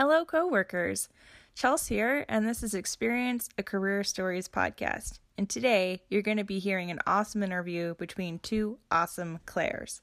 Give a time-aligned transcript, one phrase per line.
[0.00, 1.10] Hello, coworkers.
[1.54, 5.18] Chelsea here, and this is Experience a Career Stories podcast.
[5.36, 10.00] And today, you're going to be hearing an awesome interview between two awesome Claires.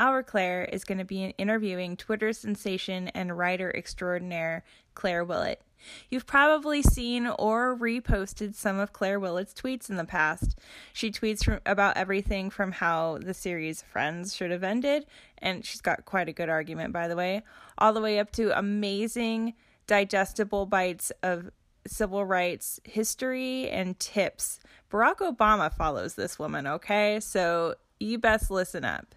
[0.00, 4.64] Our Claire is going to be interviewing Twitter sensation and writer extraordinaire
[4.94, 5.62] Claire Willett.
[6.10, 10.58] You've probably seen or reposted some of Claire Willett's tweets in the past.
[10.92, 15.06] She tweets from, about everything from how the series Friends should have ended,
[15.38, 17.42] and she's got quite a good argument, by the way,
[17.78, 19.54] all the way up to amazing,
[19.86, 21.50] digestible bites of
[21.86, 24.60] civil rights history and tips.
[24.90, 27.20] Barack Obama follows this woman, okay?
[27.20, 29.14] So you best listen up.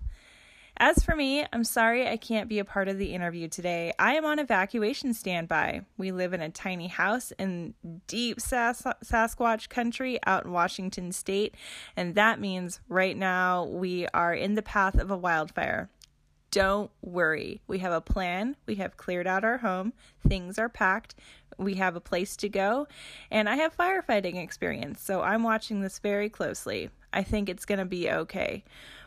[0.84, 3.94] As for me, I'm sorry I can't be a part of the interview today.
[4.00, 5.86] I am on evacuation standby.
[5.96, 7.76] We live in a tiny house in
[8.08, 11.54] deep Sas- Sasquatch country out in Washington state,
[11.96, 15.92] and that means right now we are in the path of a wildfire.
[16.50, 17.62] Don't worry.
[17.68, 18.56] We have a plan.
[18.66, 19.94] We have cleared out our home.
[20.28, 21.14] Things are packed.
[21.60, 22.88] We have a place to go.
[23.30, 26.90] And I have firefighting experience, so I'm watching this very closely.
[27.14, 28.64] I think it's going to be okay.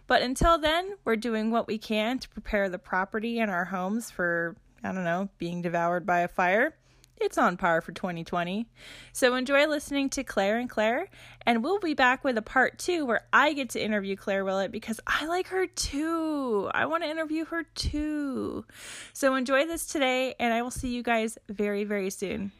[0.06, 4.10] But until then, we're doing what we can to prepare the property and our homes
[4.10, 6.74] for, I don't know, being devoured by a fire.
[7.20, 8.66] It's on par for 2020.
[9.12, 11.08] So enjoy listening to Claire and Claire,
[11.46, 14.72] and we'll be back with a part two where I get to interview Claire Willett
[14.72, 16.68] because I like her too.
[16.74, 18.64] I want to interview her too.
[19.12, 22.52] So enjoy this today, and I will see you guys very, very soon.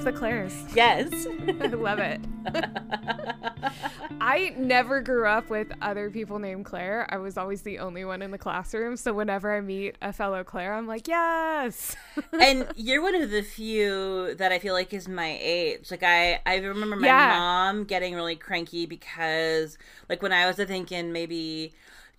[0.00, 0.64] It's a meeting of the Claires.
[0.74, 1.26] yes.
[1.60, 2.20] I love it.
[4.20, 7.06] I never grew up with other people named Claire.
[7.10, 8.96] I was always the only one in the classroom.
[8.96, 11.96] So, whenever I meet a fellow Claire, I'm like, yes.
[12.32, 15.90] and you're one of the few that I feel like is my age.
[15.90, 17.28] Like I, I remember my Yeah.
[17.38, 19.78] mom getting really cranky because,
[20.08, 21.72] like, when I was I think in maybe,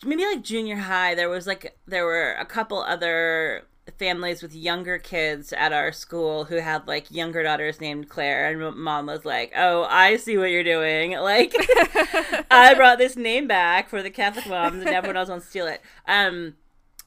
[0.05, 3.63] maybe like junior high, there was like there were a couple other
[3.97, 8.77] families with younger kids at our school who had like younger daughters named Claire, and
[8.77, 11.11] mom was like, "Oh, I see what you're doing.
[11.21, 11.53] Like,
[12.51, 15.67] I brought this name back for the Catholic moms, and everyone else wants to steal
[15.67, 16.55] it." Um.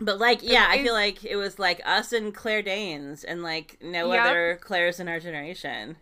[0.01, 3.79] But like, yeah, I feel like it was like us and Claire Danes, and like
[3.81, 4.25] no Yep.
[4.27, 5.97] other Claires in our generation.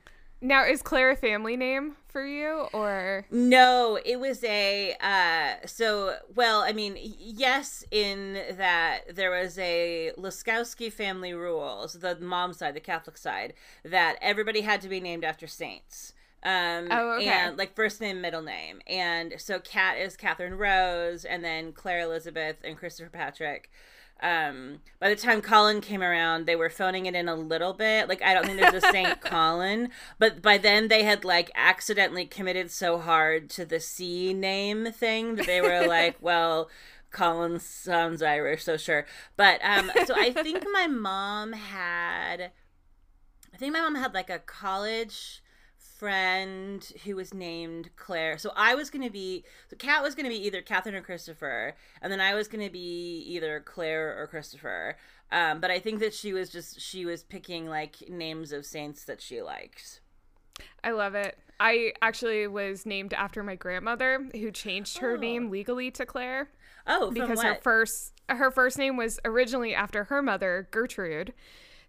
[0.45, 3.25] Now, is Claire a family name for you or?
[3.31, 10.11] No, it was a uh so well, I mean, yes in that there was a
[10.19, 13.55] Laskowski family rules, the mom side, the Catholic side,
[13.85, 16.13] that everybody had to be named after saints.
[16.43, 17.29] Um Oh, okay.
[17.29, 18.81] and like first name, middle name.
[18.89, 23.71] And so Kat is Catherine Rose and then Claire Elizabeth and Christopher Patrick.
[24.23, 28.09] Um by the time Colin came around, they were phoning it in a little bit.
[28.09, 32.25] Like I don't think there's a Saint Colin, but by then they had like accidentally
[32.25, 36.71] committed so hard to the C name thing that they were like, well,
[37.11, 39.07] Colin sounds Irish, so sure.
[39.37, 42.53] But um so I think my mom had
[43.53, 45.42] I think my mom had like a college
[46.03, 48.37] friend who was named Claire.
[48.37, 51.01] So I was going to be so Kat was going to be either Catherine or
[51.01, 54.97] Christopher, and then I was going to be either Claire or Christopher.
[55.31, 59.05] Um, but I think that she was just she was picking like names of saints
[59.05, 60.01] that she liked.
[60.83, 61.39] I love it.
[61.61, 65.21] I actually was named after my grandmother who changed her Oh.
[65.21, 66.49] name legally to Claire.
[66.85, 71.33] Oh, because her first her first name was originally after her mother Gertrude,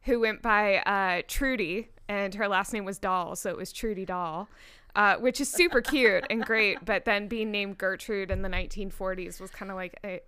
[0.04, 4.06] who went by uh, Trudy, and her last name was Doll, so it was Trudy
[4.06, 4.48] Doll,
[4.96, 6.84] uh, which is super cute and great.
[6.86, 10.20] But then being named Gertrude in the 1940s was kind of like eh,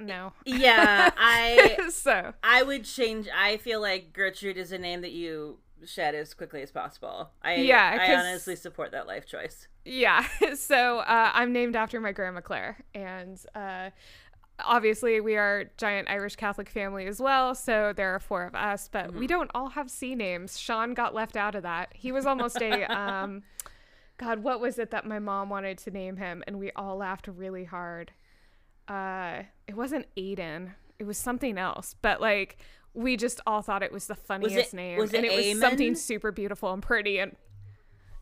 [0.00, 0.32] no.
[0.44, 3.28] yeah, I so I would change.
[3.34, 7.30] I feel like Gertrude is a name that you shed as quickly as possible.
[7.42, 9.68] I Yeah, I honestly support that life choice.
[9.84, 13.90] yeah, so uh, I'm named after my grandma Claire, and uh,
[14.64, 17.54] obviously we are giant Irish Catholic family as well.
[17.54, 20.58] So there are four of us, but we don't all have C names.
[20.58, 21.90] Sean got left out of that.
[21.94, 23.42] He was almost a um,
[24.16, 24.42] God.
[24.42, 27.64] What was it that my mom wanted to name him, and we all laughed really
[27.64, 28.12] hard.
[28.86, 30.72] Uh, it wasn't Aiden.
[30.98, 32.58] It was something else, but like.
[32.94, 35.94] We just all thought it was the funniest name, was it and it was something
[35.94, 37.18] super beautiful and pretty.
[37.18, 37.36] And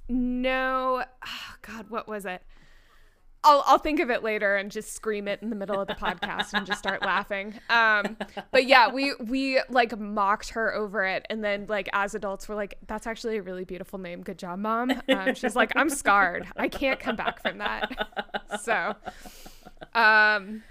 [0.09, 2.43] no, oh God, what was it?
[3.45, 5.95] I'll I'll think of it later and just scream it in the middle of the
[5.95, 7.55] podcast and just start laughing.
[7.71, 8.17] Um,
[8.51, 12.57] but yeah, we we like mocked her over it, and then like as adults, we're
[12.57, 14.23] like, "That's actually a really beautiful name.
[14.23, 16.47] Good job, mom." Um, she's like, "I'm scarred.
[16.57, 17.91] I can't come back from that."
[18.63, 18.95] So,
[19.95, 20.63] um,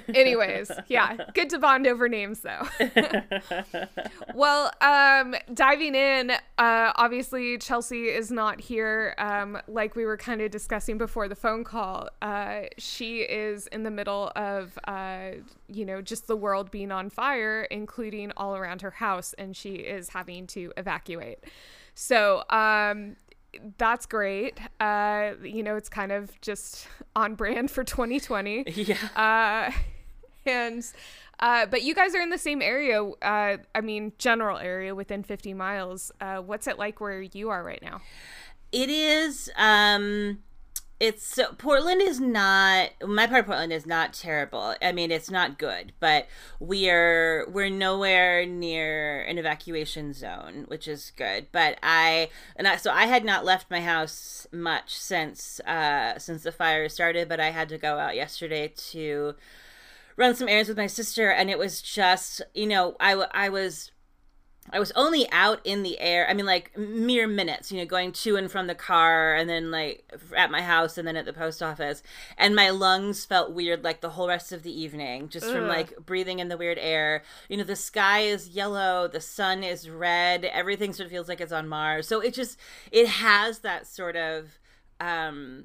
[0.14, 2.66] Anyways, yeah, good to bond over names though.
[4.34, 9.14] well, um, diving in, uh, obviously Chelsea is not here.
[9.18, 13.82] Um, like we were kind of discussing before the phone call, uh, she is in
[13.82, 15.32] the middle of, uh,
[15.68, 19.74] you know, just the world being on fire, including all around her house, and she
[19.74, 21.38] is having to evacuate.
[21.94, 23.16] So, um,
[23.78, 24.58] that's great.
[24.80, 28.64] Uh, you know, it's kind of just on brand for 2020.
[28.74, 28.96] Yeah.
[29.16, 29.72] Uh,
[30.46, 30.84] and
[31.40, 33.02] uh, but you guys are in the same area.
[33.02, 36.12] Uh, I mean, general area within 50 miles.
[36.20, 38.00] Uh, what's it like where you are right now?
[38.70, 39.50] It is.
[39.56, 40.38] Um,
[41.02, 44.76] it's so Portland is not my part of Portland is not terrible.
[44.80, 46.28] I mean, it's not good, but
[46.60, 51.48] we are we're nowhere near an evacuation zone, which is good.
[51.50, 56.44] But I and I so I had not left my house much since uh since
[56.44, 59.34] the fire started, but I had to go out yesterday to
[60.16, 63.90] run some errands with my sister and it was just, you know, I I was
[64.70, 66.28] I was only out in the air.
[66.28, 69.70] I mean, like mere minutes, you know, going to and from the car and then
[69.70, 72.02] like at my house and then at the post office.
[72.38, 75.52] And my lungs felt weird like the whole rest of the evening just Ugh.
[75.52, 77.22] from like breathing in the weird air.
[77.48, 81.40] You know, the sky is yellow, the sun is red, everything sort of feels like
[81.40, 82.06] it's on Mars.
[82.06, 82.58] So it just,
[82.92, 84.58] it has that sort of,
[85.00, 85.64] um,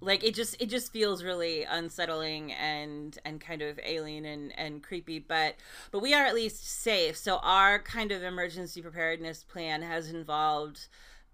[0.00, 4.82] like it just it just feels really unsettling and and kind of alien and and
[4.82, 5.54] creepy but
[5.90, 7.16] but we are at least safe.
[7.16, 10.88] So our kind of emergency preparedness plan has involved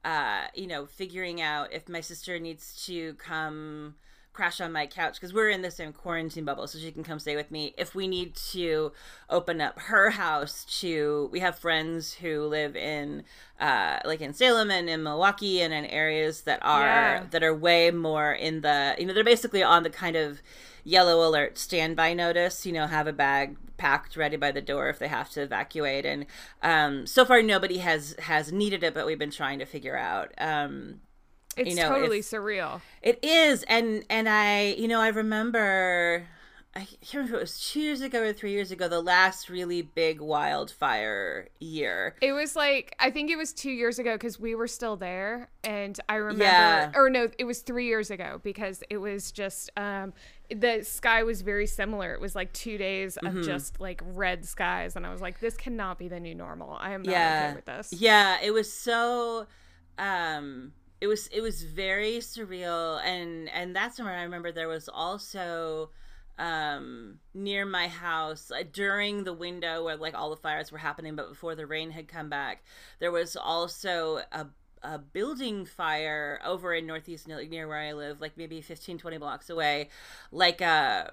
[0.05, 3.95] uh you know figuring out if my sister needs to come
[4.39, 7.19] crash on my couch because we're in the same quarantine bubble so she can come
[7.19, 8.93] stay with me if we need to
[9.29, 13.25] open up her house to we have friends who live in
[13.59, 17.25] uh like in salem and in milwaukie and in areas that are yeah.
[17.33, 20.41] that are way more in the you know they're basically on the kind of
[20.85, 25.01] yellow alert standby notice you know have a bag packed ready by the door if
[25.01, 26.27] they have to evacuate and
[26.63, 30.33] um so far nobody has has needed it but we've been trying to figure out
[30.39, 31.01] um
[31.59, 32.81] it's you know, totally surreal.
[33.03, 36.27] It is, and and I, you know, I remember.
[36.77, 39.49] I can't remember if it was two years ago or three years ago, the last
[39.49, 42.15] really big wildfire year.
[42.21, 45.49] It was like I think it was two years ago because we were still there,
[45.65, 46.93] and I remember, yeah.
[46.95, 50.13] or no, it was three years ago because it was just um,
[50.55, 52.13] the sky was very similar.
[52.13, 53.43] It was like two days of mm-hmm.
[53.43, 56.77] just like red skies, and I was like, this cannot be the new normal.
[56.79, 57.47] I am not yeah.
[57.47, 57.93] okay with this.
[58.01, 59.47] Yeah, it was so.
[59.99, 64.89] Um, it was it was very surreal and and that's when i remember there was
[64.89, 65.91] also
[66.39, 71.17] um near my house uh, during the window where like all the fires were happening
[71.17, 72.63] but before the rain had come back
[73.01, 74.47] there was also a
[74.85, 79.51] a building fire over in northeast near where i live like maybe 15 20 blocks
[79.51, 79.89] away
[80.31, 81.13] like a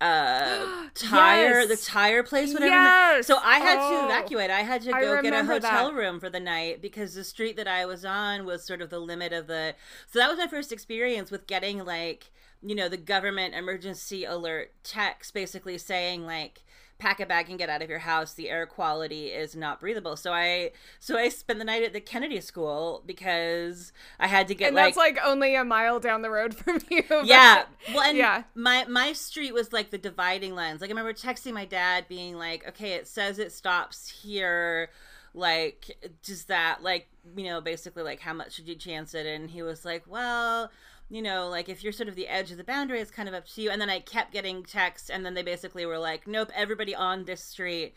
[0.00, 1.68] uh tire yes.
[1.68, 3.26] the tire place whatever yes.
[3.26, 5.94] so i had oh, to evacuate i had to go get a hotel that.
[5.94, 8.98] room for the night because the street that i was on was sort of the
[9.00, 9.74] limit of the
[10.06, 12.30] so that was my first experience with getting like
[12.62, 16.64] you know the government emergency alert text basically saying like
[16.98, 20.16] pack a bag and get out of your house the air quality is not breathable.
[20.16, 24.54] So i so i spent the night at the kennedy school because i had to
[24.54, 27.64] get and like, that's like only a mile down the road from you yeah.
[27.94, 28.44] Well and yeah.
[28.54, 30.80] my my street was like the dividing lines.
[30.80, 34.90] Like i remember texting my dad being like okay it says it stops here.
[35.34, 39.26] Like does that like you know basically like how much should you chance it?
[39.26, 40.70] And he was like well
[41.10, 43.34] you know, like if you're sort of the edge of the boundary, it's kind of
[43.34, 43.70] up to you.
[43.70, 47.24] And then I kept getting texts, and then they basically were like, nope, everybody on
[47.24, 47.94] this street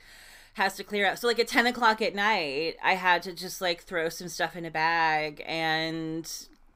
[0.53, 1.19] has to clear out.
[1.19, 4.55] So like at 10 o'clock at night, I had to just like throw some stuff
[4.55, 6.29] in a bag and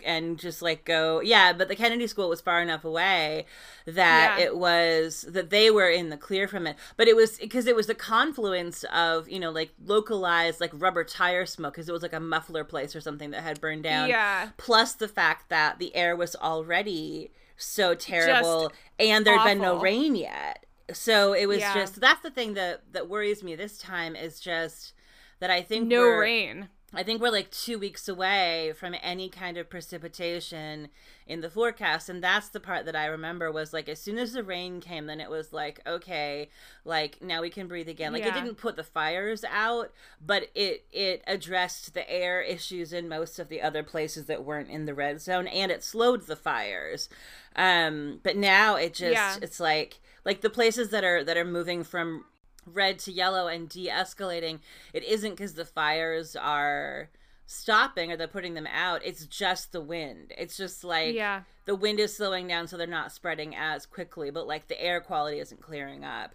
[0.05, 3.45] and just like go yeah but the kennedy school was far enough away
[3.85, 4.45] that yeah.
[4.45, 7.75] it was that they were in the clear from it but it was because it
[7.75, 12.01] was the confluence of you know like localized like rubber tire smoke because it was
[12.01, 15.79] like a muffler place or something that had burned down yeah plus the fact that
[15.79, 19.51] the air was already so terrible just and there'd awful.
[19.51, 21.73] been no rain yet so it was yeah.
[21.73, 24.93] just that's the thing that that worries me this time is just
[25.39, 29.57] that i think no rain I think we're like two weeks away from any kind
[29.57, 30.89] of precipitation
[31.27, 32.09] in the forecast.
[32.09, 35.05] And that's the part that I remember was like, as soon as the rain came,
[35.07, 36.49] then it was like, okay,
[36.83, 38.13] like now we can breathe again.
[38.13, 38.29] Like yeah.
[38.29, 39.91] it didn't put the fires out,
[40.23, 44.69] but it, it addressed the air issues in most of the other places that weren't
[44.69, 47.09] in the red zone and it slowed the fires.
[47.55, 49.35] Um, but now it just, yeah.
[49.41, 52.25] it's like, like the places that are, that are moving from
[52.65, 54.59] red to yellow and de-escalating
[54.93, 57.09] it isn't because the fires are
[57.45, 60.33] stopping or they're putting them out it's just the wind.
[60.37, 61.41] It's just like yeah.
[61.65, 64.99] the wind is slowing down so they're not spreading as quickly but like the air
[64.99, 66.33] quality isn't clearing up.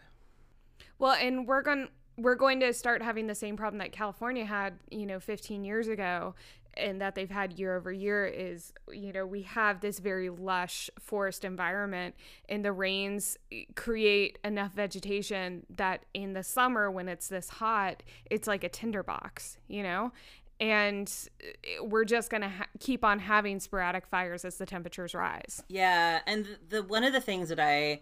[0.99, 4.79] Well and we're going we're going to start having the same problem that California had,
[4.91, 6.35] you know, 15 years ago
[6.75, 10.91] and that they've had year over year is you know we have this very lush
[10.99, 12.15] forest environment
[12.49, 13.37] and the rains
[13.75, 19.59] create enough vegetation that in the summer when it's this hot it's like a tinderbox
[19.71, 20.13] you know?
[20.59, 21.11] And
[21.43, 25.63] eh, we're just going to ha- keep on having sporadic fires as the temperatures rise.
[25.69, 28.01] Yeah and the one of the things that i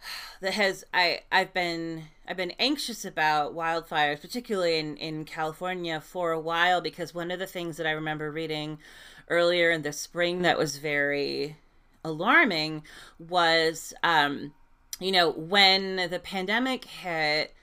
[0.40, 6.32] that has I I've been I've been anxious about wildfires, particularly in in California, for
[6.32, 8.78] a while because one of the things that I remember reading
[9.28, 11.56] earlier in the spring that was very
[12.04, 12.82] alarming
[13.18, 14.52] was um,
[14.98, 17.54] you know when the pandemic hit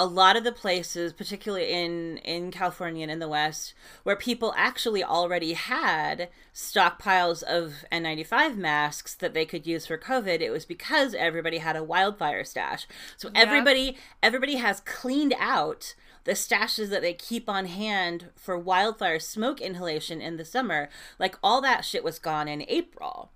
[0.00, 4.54] a lot of the places, particularly in in California and in the West, where people
[4.56, 10.64] actually already had stockpiles of N95 masks that they could use for COVID, it was
[10.64, 12.88] because everybody had a wildfire stash.
[13.18, 13.42] So yeah.
[13.42, 19.60] everybody everybody has cleaned out the stashes that they keep on hand for wildfire smoke
[19.60, 20.88] inhalation in the summer.
[21.18, 23.32] Like all that shit was gone in April.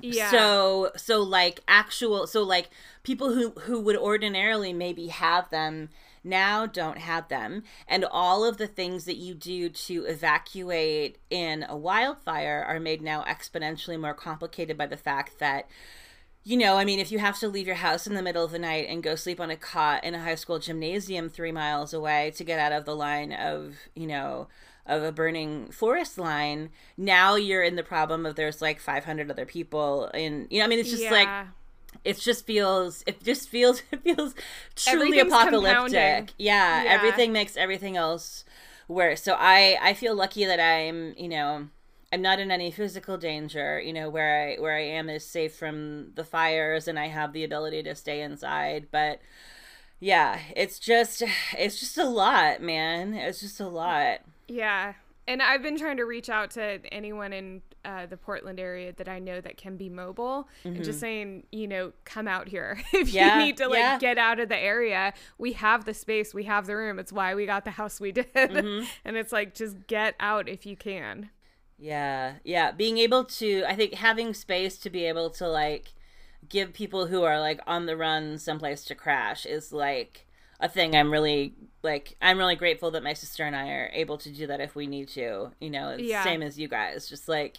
[0.00, 0.30] Yeah.
[0.30, 2.70] So so like actual so like
[3.02, 5.88] people who who would ordinarily maybe have them
[6.22, 11.64] now don't have them and all of the things that you do to evacuate in
[11.68, 15.68] a wildfire are made now exponentially more complicated by the fact that
[16.46, 18.52] you know, I mean, if you have to leave your house in the middle of
[18.52, 21.92] the night and go sleep on a cot in a high school gymnasium three miles
[21.92, 24.46] away to get out of the line of, you know,
[24.86, 29.46] of a burning forest line, now you're in the problem of there's like 500 other
[29.46, 31.10] people in, you know, I mean, it's just yeah.
[31.10, 31.46] like,
[32.04, 34.34] it just feels, it just feels, it feels
[34.74, 36.32] truly apocalyptic.
[36.38, 38.44] Yeah, yeah, everything makes everything else
[38.88, 39.22] worse.
[39.22, 41.68] So I, I feel lucky that I'm, you know,
[42.12, 43.80] I'm not in any physical danger.
[43.80, 47.32] You know, where I where I am is safe from the fires, and I have
[47.32, 48.86] the ability to stay inside.
[48.90, 49.20] But
[50.00, 51.22] yeah, it's just
[51.58, 53.14] it's just a lot, man.
[53.14, 54.20] It's just a lot.
[54.48, 54.94] Yeah.
[55.28, 59.08] And I've been trying to reach out to anyone in uh, the Portland area that
[59.08, 60.68] I know that can be mobile mm-hmm.
[60.68, 61.00] and just mm-hmm.
[61.00, 62.80] saying, you know, come out here.
[62.92, 63.98] if yeah, you need to like yeah.
[63.98, 66.98] get out of the area, we have the space, we have the room.
[66.98, 68.32] It's why we got the house we did.
[68.34, 68.84] Mm-hmm.
[69.04, 71.30] and it's like, just get out if you can.
[71.78, 72.34] Yeah.
[72.44, 72.70] Yeah.
[72.70, 75.92] Being able to, I think having space to be able to like
[76.48, 80.25] give people who are like on the run someplace to crash is like,
[80.60, 84.18] a thing I'm really like I'm really grateful that my sister and I are able
[84.18, 85.52] to do that if we need to.
[85.60, 86.24] You know, it's yeah.
[86.24, 87.08] same as you guys.
[87.08, 87.58] Just like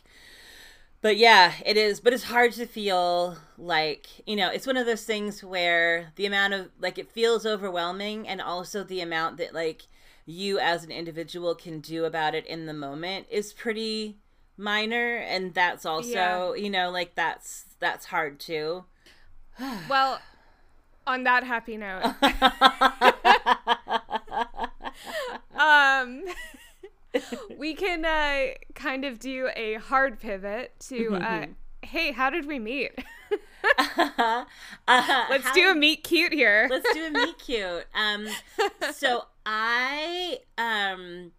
[1.01, 1.99] but yeah, it is.
[1.99, 6.25] But it's hard to feel like, you know, it's one of those things where the
[6.25, 9.83] amount of, like, it feels overwhelming, and also the amount that, like,
[10.25, 14.17] you as an individual can do about it in the moment is pretty
[14.57, 15.17] minor.
[15.17, 16.55] And that's also, yeah.
[16.55, 18.85] you know, like, that's, that's hard too.
[19.89, 20.19] well,
[21.07, 22.03] on that happy note.
[25.57, 26.23] um,
[27.57, 31.45] we can uh, kind of do a hard pivot to uh,
[31.81, 32.91] hey, how did we meet?
[34.07, 34.45] uh,
[35.29, 36.67] let's do a meet cute here.
[36.69, 37.85] let's do a meet cute.
[37.95, 38.27] Um,
[38.93, 41.31] so I um,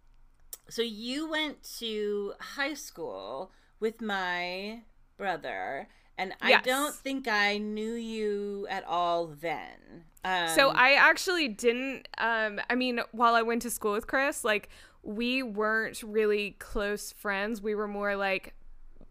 [0.67, 4.81] so you went to high school with my
[5.17, 5.87] brother
[6.19, 6.61] and yes.
[6.61, 10.03] I don't think I knew you at all then.
[10.25, 12.09] Um, so I actually didn't.
[12.17, 14.69] Um, I mean, while I went to school with Chris, like
[15.01, 17.61] we weren't really close friends.
[17.61, 18.53] We were more like,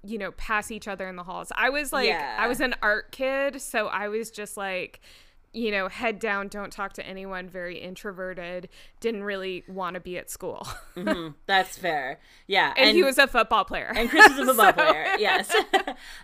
[0.04, 1.50] you know, pass each other in the halls.
[1.56, 2.36] I was like, yeah.
[2.38, 5.00] I was an art kid, so I was just like
[5.58, 8.68] you know, head down, don't talk to anyone, very introverted,
[9.00, 10.66] didn't really want to be at school.
[10.96, 11.32] mm-hmm.
[11.46, 12.20] That's fair.
[12.46, 12.72] Yeah.
[12.76, 13.92] And, and, he was a football player.
[13.94, 14.72] And Chris is a football so.
[14.72, 15.16] player.
[15.18, 15.52] Yes.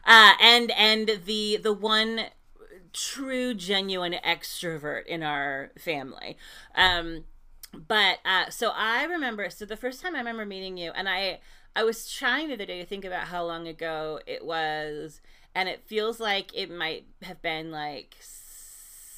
[0.05, 2.27] uh, and and the the one
[2.93, 6.37] true genuine extrovert in our family.
[6.77, 7.25] Um
[7.73, 11.41] but uh so I remember so the first time I remember meeting you and I
[11.75, 15.21] I was trying the other day to think about how long ago it was
[15.57, 18.15] and it feels like it might have been like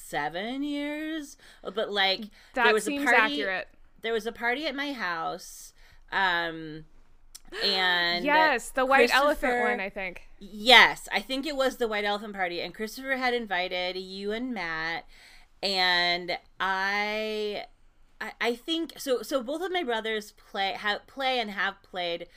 [0.07, 1.37] seven years.
[1.63, 2.21] But like
[2.53, 3.67] that there was seems a party, accurate.
[4.01, 5.73] There was a party at my house.
[6.11, 6.85] Um,
[7.63, 10.23] and yes, the white elephant one, I think.
[10.39, 14.53] Yes, I think it was the white elephant party, and Christopher had invited you and
[14.53, 15.05] Matt,
[15.63, 17.65] and I,
[18.19, 19.21] I, I think so.
[19.21, 22.27] So both of my brothers play have play and have played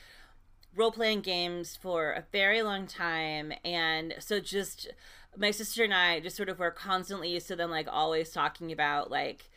[0.75, 4.89] role playing games for a very long time, and so just
[5.37, 8.71] my sister and I just sort of were constantly used to them like always talking
[8.71, 9.49] about like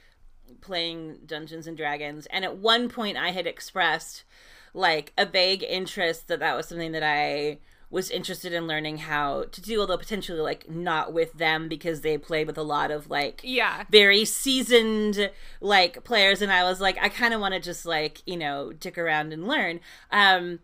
[0.61, 4.25] playing Dungeons and Dragons, and at one point I had expressed
[4.73, 7.59] like a vague interest that that was something that I
[7.95, 12.19] was interested in learning how to do although potentially like not with them because they
[12.19, 13.85] played with a lot of like yeah.
[13.89, 16.43] very seasoned like players.
[16.43, 19.33] And i was like i kind of want to just like you know dick around
[19.33, 19.79] and learn.
[20.11, 20.59] Um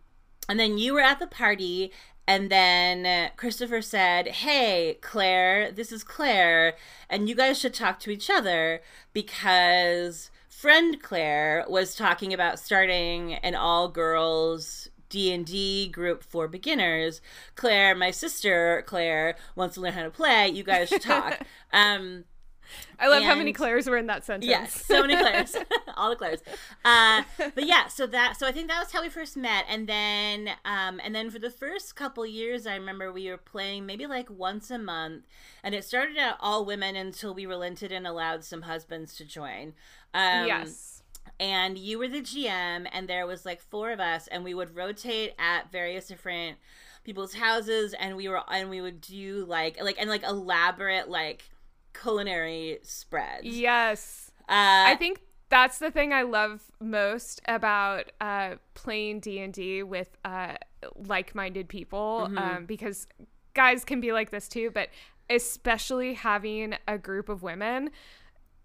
[0.48, 1.92] and then you were at the party
[2.30, 6.76] and then Christopher said, Hey, Claire, this is Claire,
[7.08, 8.82] and you guys should talk to each other
[9.12, 17.20] because friend Claire was talking about starting an all girls D&D group for beginners.
[17.56, 20.46] Claire, my sister Claire, wants to learn how to play.
[20.46, 21.40] You guys should talk.
[21.72, 22.26] um,
[22.98, 24.48] I love and, how many Claires were in that sentence.
[24.48, 25.56] Yes, so many Claires,
[25.96, 26.42] all the Claires.
[26.84, 27.22] Uh,
[27.54, 30.50] but yeah, so that so I think that was how we first met, and then
[30.64, 34.28] um, and then for the first couple years, I remember we were playing maybe like
[34.30, 35.24] once a month,
[35.62, 39.74] and it started out all women until we relented and allowed some husbands to join.
[40.14, 41.02] Um, yes.
[41.38, 44.76] And you were the GM, and there was like four of us, and we would
[44.76, 46.58] rotate at various different
[47.04, 51.50] people's houses, and we were and we would do like like and like elaborate like
[52.00, 53.44] culinary spreads.
[53.44, 54.30] Yes.
[54.48, 59.82] Uh, I think that's the thing I love most about uh, playing D and D
[59.82, 60.54] with uh,
[60.94, 62.38] like-minded people, mm-hmm.
[62.38, 63.06] um, because
[63.54, 64.88] guys can be like this too, but
[65.28, 67.90] especially having a group of women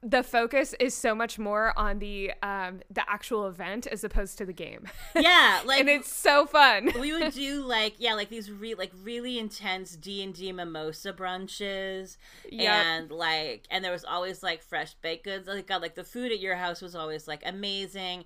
[0.08, 4.46] the focus is so much more on the um the actual event as opposed to
[4.46, 4.88] the game.
[5.16, 6.92] Yeah, like and it's so fun.
[7.00, 11.14] we would do like yeah, like these re- like really intense D and D mimosa
[11.14, 12.18] brunches,
[12.50, 12.86] yep.
[12.86, 15.48] and like and there was always like fresh baked goods.
[15.48, 18.26] Like God, like the food at your house was always like amazing,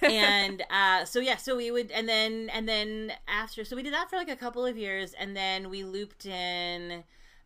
[0.00, 3.92] and uh so yeah, so we would and then and then after so we did
[3.92, 7.02] that for like a couple of years, and then we looped in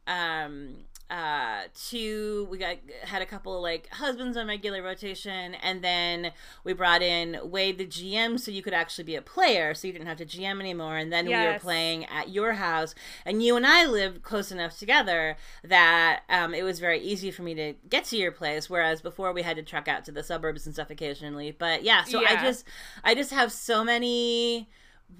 [0.07, 5.85] um uh two we got had a couple of like husbands on regular rotation and
[5.85, 6.33] then
[6.64, 9.92] we brought in wade the gm so you could actually be a player so you
[9.92, 11.47] didn't have to gm anymore and then yes.
[11.47, 12.95] we were playing at your house
[13.26, 17.43] and you and i lived close enough together that um, it was very easy for
[17.43, 20.23] me to get to your place whereas before we had to truck out to the
[20.23, 22.30] suburbs and stuff occasionally but yeah so yeah.
[22.30, 22.65] i just
[23.04, 24.67] i just have so many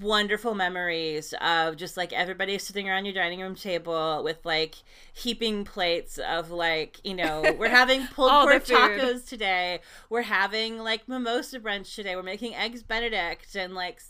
[0.01, 4.77] wonderful memories of just like everybody sitting around your dining room table with like
[5.13, 11.07] heaping plates of like you know we're having pulled pork tacos today we're having like
[11.09, 14.01] mimosa brunch today we're making eggs benedict and like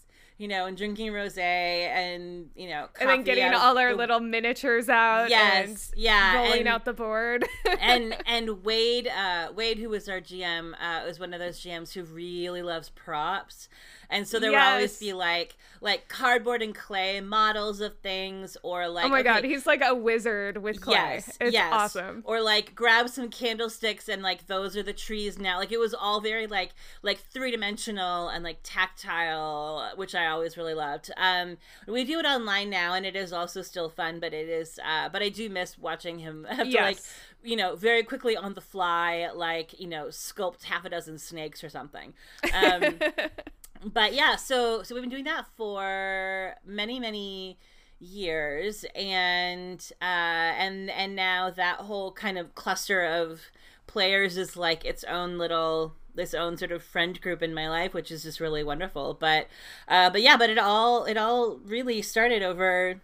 [0.42, 3.97] you know, and drinking rosé and you know, and then getting all our the...
[3.97, 5.31] little miniatures out.
[5.31, 7.45] Yes, yeah, rolling and, out the board.
[7.81, 11.92] and and Wade, uh, Wade, who was our GM, uh, was one of those GMs
[11.92, 13.68] who really loves props.
[14.12, 14.66] And so there yes.
[14.66, 19.20] would always be like like cardboard and clay models of things or like Oh my
[19.20, 20.94] okay, god, he's like a wizard with clay.
[20.94, 21.72] Yes, it's yes.
[21.72, 22.22] awesome.
[22.25, 25.59] Or like grab some candlesticks and like those are the trees now.
[25.59, 30.75] Like it was all very like like three-dimensional and like tactile, which I always really
[30.75, 31.11] loved.
[31.16, 31.57] Um
[31.88, 35.09] we do it online now and it is also still fun, but it is uh
[35.09, 36.77] but I do miss watching him have yes.
[36.77, 36.98] to like
[37.44, 41.64] you know, very quickly on the fly, like, you know, sculpt half a dozen snakes
[41.64, 42.14] or something.
[42.55, 42.98] Um,
[43.85, 47.59] but yeah, so so we've been doing that for many many
[48.01, 53.40] years, and uh, and and now that whole kind of cluster of
[53.87, 57.95] players is like its own little this own sort of friend group in my life,
[57.95, 59.14] which is just really wonderful.
[59.14, 59.49] But
[59.88, 63.01] uh, but yeah, but it all it all really started over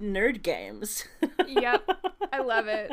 [0.00, 1.04] nerd games.
[1.46, 1.88] yep,
[2.32, 2.92] I love it.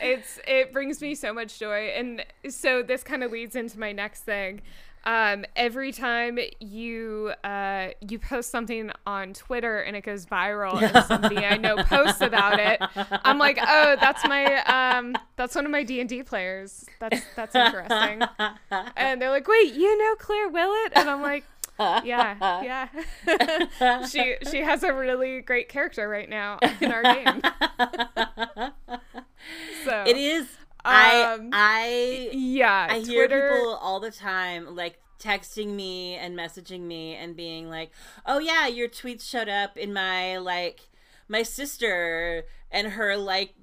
[0.00, 3.92] It's it brings me so much joy, and so this kind of leads into my
[3.92, 4.62] next thing
[5.06, 11.06] um, every time you uh, you post something on Twitter and it goes viral and
[11.08, 12.82] somebody I know posts about it,
[13.24, 16.84] I'm like, oh, that's my um, that's one of my D and D players.
[16.98, 18.22] That's that's interesting.
[18.96, 20.92] and they're like, wait, you know Claire Willett?
[20.96, 21.44] And I'm like,
[21.78, 22.88] yeah,
[23.28, 24.06] yeah.
[24.06, 27.42] she she has a really great character right now in our game.
[29.84, 30.48] so it is
[30.86, 33.48] um, I I yeah, I Twitter...
[33.48, 37.90] hear people all the time like texting me and messaging me and being like,
[38.24, 40.88] "Oh yeah, your tweets showed up in my like
[41.28, 43.54] my sister and her like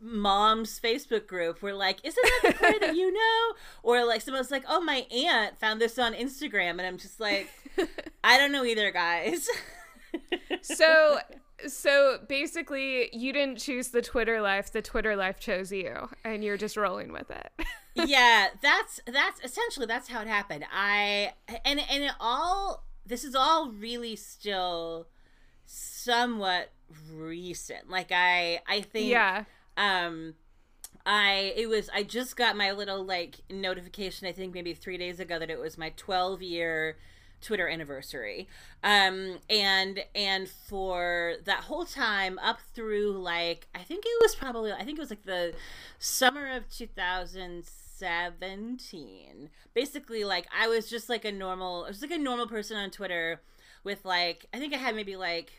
[0.00, 4.50] mom's Facebook group were like, "Isn't that the Claire that you know?" Or like someone's
[4.50, 7.48] like, "Oh, my aunt found this on Instagram," and I'm just like,
[8.24, 9.48] "I don't know either, guys."
[10.62, 11.18] so
[11.66, 16.56] so basically you didn't choose the twitter life the twitter life chose you and you're
[16.56, 17.52] just rolling with it.
[17.94, 20.66] Yeah that's that's essentially that's how it happened.
[20.70, 21.32] I
[21.64, 25.06] and and it all this is all really still
[25.64, 26.72] somewhat
[27.10, 27.88] recent.
[27.88, 29.44] Like i i think yeah.
[29.78, 30.34] um
[31.06, 35.20] I it was I just got my little like notification I think maybe 3 days
[35.20, 36.98] ago that it was my 12 year
[37.40, 38.48] Twitter anniversary.
[38.82, 44.72] Um, and and for that whole time up through like I think it was probably
[44.72, 45.52] I think it was like the
[45.98, 49.50] summer of 2017.
[49.74, 52.90] Basically, like I was just like a normal, I was like a normal person on
[52.90, 53.40] Twitter
[53.84, 55.52] with like I think I had maybe like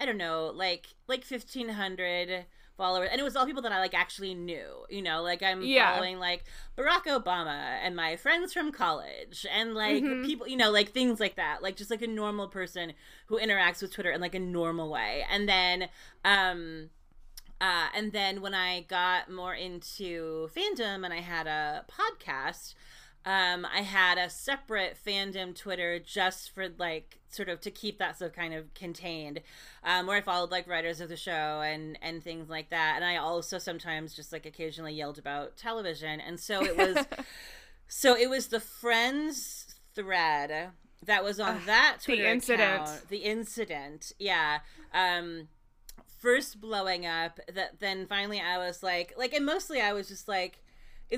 [0.00, 2.46] I don't know, like like 1500
[2.80, 5.60] followers and it was all people that i like actually knew you know like i'm
[5.60, 5.92] yeah.
[5.92, 6.44] following like
[6.78, 10.24] barack obama and my friends from college and like mm-hmm.
[10.24, 12.94] people you know like things like that like just like a normal person
[13.26, 15.90] who interacts with twitter in like a normal way and then
[16.24, 16.88] um
[17.60, 22.72] uh and then when i got more into fandom and i had a podcast
[23.22, 28.16] um, I had a separate fandom Twitter just for like sort of to keep that
[28.16, 29.40] stuff kind of contained,
[29.84, 32.94] um, where I followed like writers of the show and and things like that.
[32.96, 36.20] And I also sometimes just like occasionally yelled about television.
[36.20, 37.06] And so it was,
[37.88, 40.70] so it was the Friends thread
[41.04, 42.82] that was on uh, that Twitter the incident.
[42.82, 44.58] Account, the incident, yeah.
[44.92, 45.48] Um,
[46.18, 47.40] first blowing up.
[47.52, 50.62] That then finally I was like, like, and mostly I was just like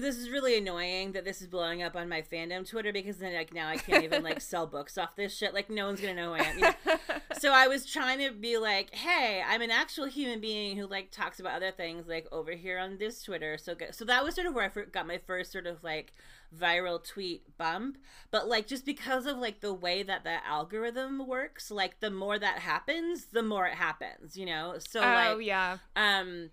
[0.00, 3.34] this is really annoying that this is blowing up on my fandom Twitter because then
[3.34, 5.52] like now I can't even like sell books off this shit.
[5.52, 6.58] Like no one's gonna know who I am.
[6.58, 6.96] You know?
[7.38, 11.10] so I was trying to be like, hey, I'm an actual human being who like
[11.10, 13.58] talks about other things like over here on this Twitter.
[13.58, 16.14] So so that was sort of where I got my first sort of like
[16.58, 17.98] viral tweet bump.
[18.30, 22.38] But like just because of like the way that the algorithm works, like the more
[22.38, 24.38] that happens, the more it happens.
[24.38, 24.76] You know.
[24.78, 25.78] So oh like, yeah.
[25.96, 26.50] Um.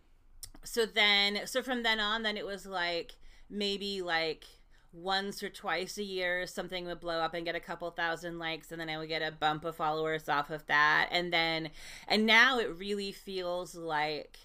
[0.65, 3.15] So then, so from then on, then it was like
[3.49, 4.45] maybe like
[4.91, 8.71] once or twice a year something would blow up and get a couple thousand likes
[8.71, 11.09] and then I would get a bump of followers off of that.
[11.11, 11.69] And then
[12.07, 14.37] and now it really feels like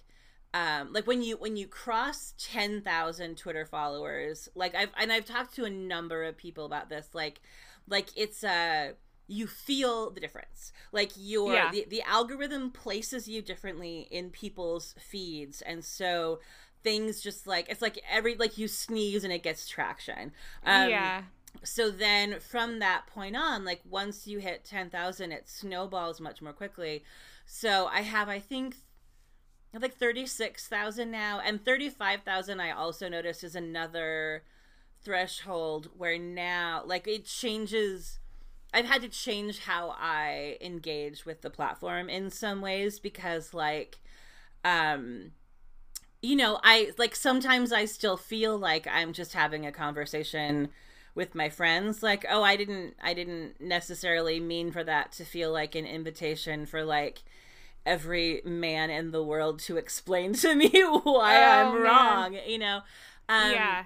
[0.52, 5.54] um like when you when you cross 10,000 Twitter followers like I've and I've talked
[5.56, 7.40] to a number of people about this like
[7.88, 8.92] like it's a uh,
[9.26, 10.72] you feel the difference.
[10.92, 11.70] Like your yeah.
[11.70, 15.62] the, the algorithm places you differently in people's feeds.
[15.62, 16.40] And so
[16.84, 20.30] things just like it's like every like you sneeze and it gets traction.
[20.64, 21.22] Um, yeah.
[21.62, 26.52] So then from that point on, like once you hit 10,000, it snowballs much more
[26.52, 27.04] quickly.
[27.46, 28.76] So I have, I think,
[29.72, 31.40] I have like 36,000 now.
[31.44, 34.42] And 35,000, I also noticed, is another
[35.02, 38.18] threshold where now, like, it changes.
[38.72, 43.98] I've had to change how I engage with the platform in some ways because, like,
[44.64, 45.32] um,
[46.24, 50.70] you know, I like sometimes I still feel like I'm just having a conversation
[51.14, 55.52] with my friends like oh i didn't i didn't necessarily mean for that to feel
[55.52, 57.22] like an invitation for like
[57.86, 60.68] every man in the world to explain to me
[61.04, 61.82] why oh, i'm man.
[61.82, 62.80] wrong you know?
[63.28, 63.84] Um, yeah.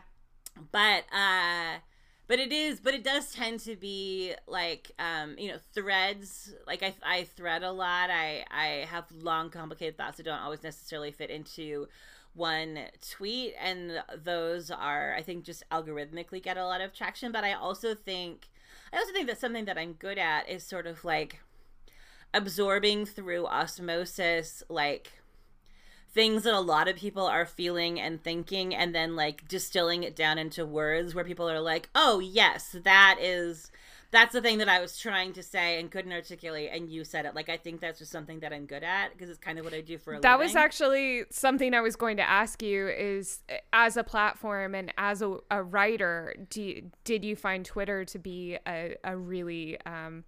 [0.72, 1.78] but uh
[2.28, 6.82] but it is but it does tend to be like um you know threads like
[6.82, 8.10] i i thread a lot.
[8.10, 11.88] I i have long complicated thoughts that don't always necessarily fit into
[12.34, 17.32] one tweet and those are i think just algorithmically get a lot of traction.
[17.32, 18.48] But i also think
[18.92, 21.40] i also think that something that i'm good at is sort of like
[22.34, 25.12] absorbing through osmosis like
[26.12, 30.16] things that a lot of people are feeling and thinking and then like distilling it
[30.16, 33.70] down into words where people are like oh yes that is
[34.10, 37.26] that's the thing that I was trying to say and couldn't articulate, and you said
[37.26, 37.34] it.
[37.34, 39.74] Like I think that's just something that I'm good at because it's kind of what
[39.74, 40.22] I do for a living.
[40.22, 40.46] that living.
[40.46, 43.40] was actually something I was going to ask you is
[43.72, 48.58] as a platform and as a, a writer, do, did you find Twitter to be
[48.66, 50.24] a, a really um,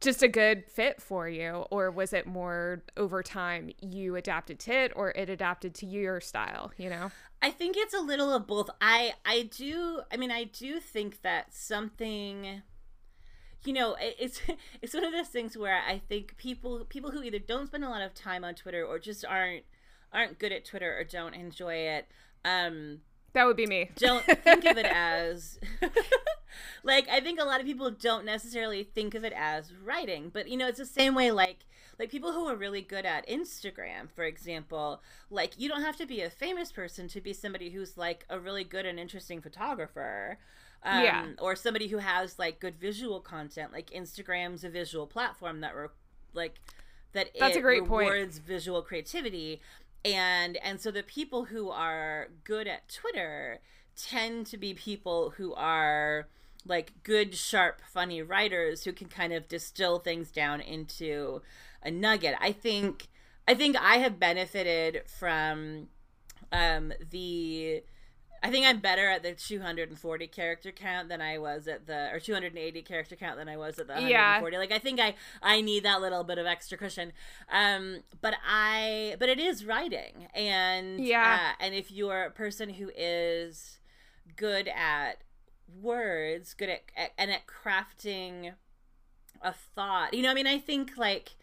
[0.00, 4.72] just a good fit for you or was it more over time you adapted to
[4.72, 7.10] it or it adapted to your style you know
[7.42, 11.20] i think it's a little of both i i do i mean i do think
[11.22, 12.62] that something
[13.64, 14.40] you know it's
[14.82, 17.88] it's one of those things where i think people people who either don't spend a
[17.88, 19.64] lot of time on twitter or just aren't
[20.12, 22.06] aren't good at twitter or don't enjoy it
[22.44, 23.00] um
[23.32, 23.90] That would be me.
[23.96, 25.60] Don't think of it as
[26.82, 30.48] like I think a lot of people don't necessarily think of it as writing, but
[30.48, 31.64] you know, it's the same way like
[31.98, 36.06] like people who are really good at Instagram, for example, like you don't have to
[36.06, 40.38] be a famous person to be somebody who's like a really good and interesting photographer.
[40.82, 41.26] Um, Yeah.
[41.38, 43.72] or somebody who has like good visual content.
[43.72, 45.88] Like Instagram's a visual platform that re-
[46.32, 46.58] like
[47.12, 48.08] that That's a great point.
[48.10, 49.60] rewards visual creativity
[50.04, 53.60] and and so the people who are good at twitter
[53.96, 56.26] tend to be people who are
[56.64, 61.42] like good sharp funny writers who can kind of distill things down into
[61.82, 63.08] a nugget i think
[63.46, 65.88] i think i have benefited from
[66.52, 67.82] um the
[68.42, 72.18] I think I'm better at the 240 character count than I was at the or
[72.20, 74.40] 280 character count than I was at the Yeah.
[74.40, 74.56] 140.
[74.58, 77.12] Like I think I I need that little bit of extra cushion.
[77.50, 81.52] Um but I but it is writing and Yeah.
[81.58, 83.78] uh, and if you're a person who is
[84.36, 85.22] good at
[85.80, 88.54] words, good at, at and at crafting
[89.42, 90.14] a thought.
[90.14, 91.36] You know, I mean, I think like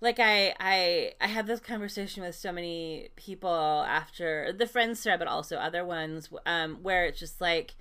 [0.00, 5.18] like I I I have this conversation with so many people after the friends thread,
[5.18, 7.74] but also other ones, um, where it's just like,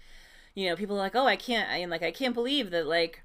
[0.55, 2.87] you know, people are like, oh, I can't, I mean, like, I can't believe that
[2.87, 3.21] like,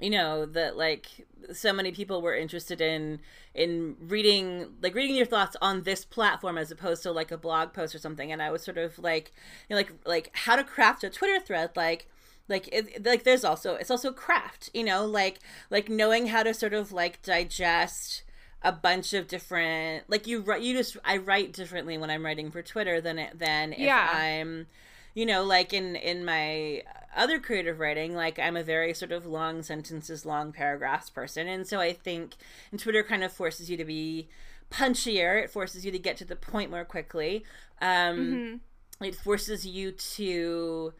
[0.00, 3.20] you know, that like so many people were interested in
[3.54, 7.72] in reading like reading your thoughts on this platform as opposed to like a blog
[7.72, 8.32] post or something.
[8.32, 9.32] And I was sort of like,
[9.68, 12.08] you know, like like how to craft a Twitter thread, like
[12.48, 15.04] like it, like there's also it's also craft you know?
[15.06, 15.38] Like
[15.70, 18.22] like knowing how to sort of like digest
[18.62, 22.50] a bunch of different like you write you just i write differently when i'm writing
[22.50, 24.08] for twitter than it than if Yeah.
[24.14, 24.68] i'm
[25.12, 26.82] you know like in in my
[27.14, 31.46] other creative writing like i'm a very sort of long sentences long paragraphs person.
[31.46, 32.36] And so i think
[32.70, 34.28] and twitter kind of forces you to be
[34.70, 35.42] punchier.
[35.44, 37.44] It forces you to get to the point more quickly.
[37.82, 38.62] Um
[39.02, 40.94] it forces you to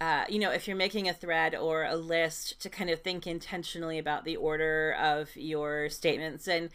[0.00, 3.26] uh, you know, if you're making a thread or a list, to kind of think
[3.26, 6.70] intentionally about the order of your statements, and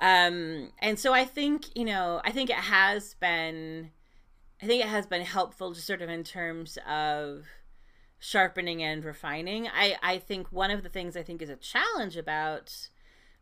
[0.00, 3.90] um, and so I think you know, I think it has been,
[4.60, 7.44] I think it has been helpful, just sort of in terms of
[8.18, 9.68] sharpening and refining.
[9.68, 12.88] I I think one of the things I think is a challenge about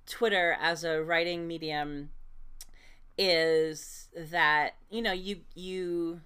[0.06, 2.10] Twitter as a writing medium
[3.16, 6.20] is that you know you you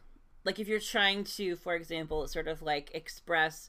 [0.47, 3.69] like if you're trying to for example sort of like express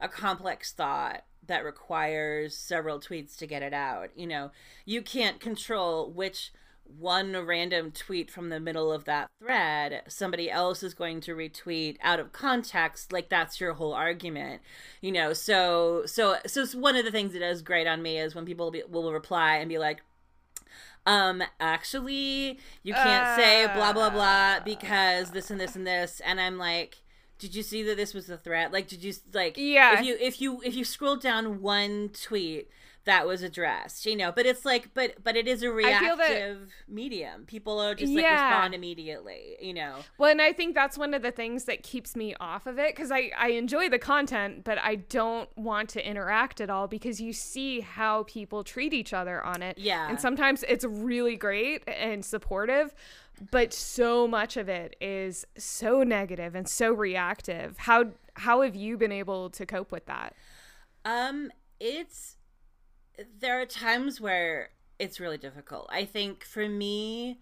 [0.00, 4.50] a complex thought that requires several tweets to get it out you know
[4.84, 6.52] you can't control which
[6.98, 11.96] one random tweet from the middle of that thread somebody else is going to retweet
[12.00, 14.62] out of context like that's your whole argument
[15.00, 15.32] you know?
[15.32, 18.44] So so so it's one of the things that does grate on me is when
[18.44, 20.02] people be, will reply and be like
[21.06, 26.40] um actually you can't say blah blah blah because this and this and this and
[26.40, 26.96] i'm like
[27.38, 29.98] did you see that this was a threat like did you like Yeah.
[29.98, 32.68] if you if you if you scroll down one tweet
[33.06, 36.58] that was addressed you know but it's like but but it is a reactive that-
[36.88, 41.14] medium people are just like respond immediately you know Well, and I think that's one
[41.14, 44.64] of the things that keeps me off of it because I, I enjoy the content,
[44.64, 49.12] but I don't want to interact at all because you see how people treat each
[49.12, 49.78] other on it.
[49.78, 50.08] Yeah.
[50.08, 52.94] And sometimes it's really great and supportive,
[53.50, 57.76] but so much of it is so negative and so reactive.
[57.78, 60.34] How how have you been able to cope with that?
[61.04, 62.35] Um, it's
[63.40, 65.88] there are times where it's really difficult.
[65.90, 67.38] I think for me,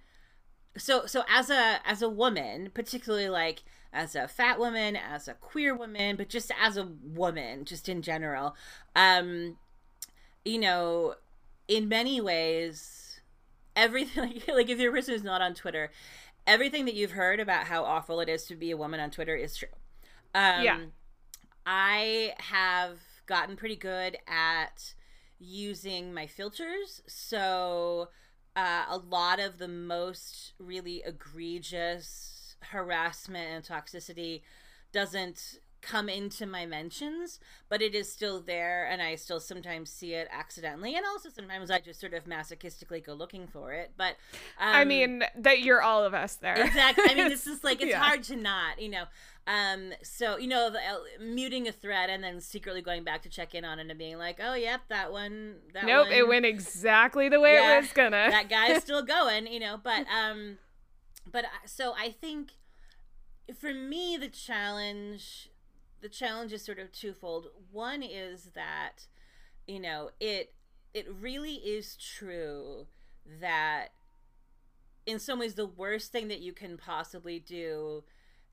[0.76, 5.34] so so as a as a woman, particularly like as a fat woman, as a
[5.34, 8.56] queer woman, but just as a woman, just in general,
[8.96, 9.56] um,
[10.44, 11.14] you know,
[11.68, 13.20] in many ways,
[13.76, 15.90] everything like, like if you're person is not on Twitter,
[16.46, 19.36] everything that you've heard about how awful it is to be a woman on Twitter
[19.36, 19.68] is true.
[20.34, 20.78] Um, Yeah.
[21.66, 24.94] I have gotten pretty good at
[25.38, 27.02] using my filters.
[27.06, 28.08] So,
[28.56, 34.42] uh, a lot of the most really egregious harassment and toxicity
[34.92, 40.14] doesn't come into my mentions, but it is still there, and I still sometimes see
[40.14, 43.92] it accidentally, and also sometimes I just sort of masochistically go looking for it.
[43.96, 44.16] But
[44.58, 46.60] um, I mean, that you're all of us there.
[46.64, 47.04] Exactly.
[47.08, 48.00] I mean, it's just like it's Yeah.
[48.00, 49.04] hard to not, you know.
[49.46, 53.28] Um, so you know, the, uh, muting a thread and then secretly going back to
[53.28, 56.26] check in on it and being like, "Oh, yep, that one, that Nope, one, it
[56.28, 58.28] went exactly the way Yeah, it was gonna.
[58.30, 59.78] that guy's still going," you know.
[59.82, 60.56] But um,
[61.30, 62.52] but so I think
[63.58, 65.50] for me the challenge,
[66.04, 67.46] the challenge is sort of twofold.
[67.72, 69.06] One is that
[69.66, 70.52] you know it
[70.92, 72.86] it really is true
[73.40, 73.88] that
[75.06, 78.04] in some ways the worst thing that you can possibly do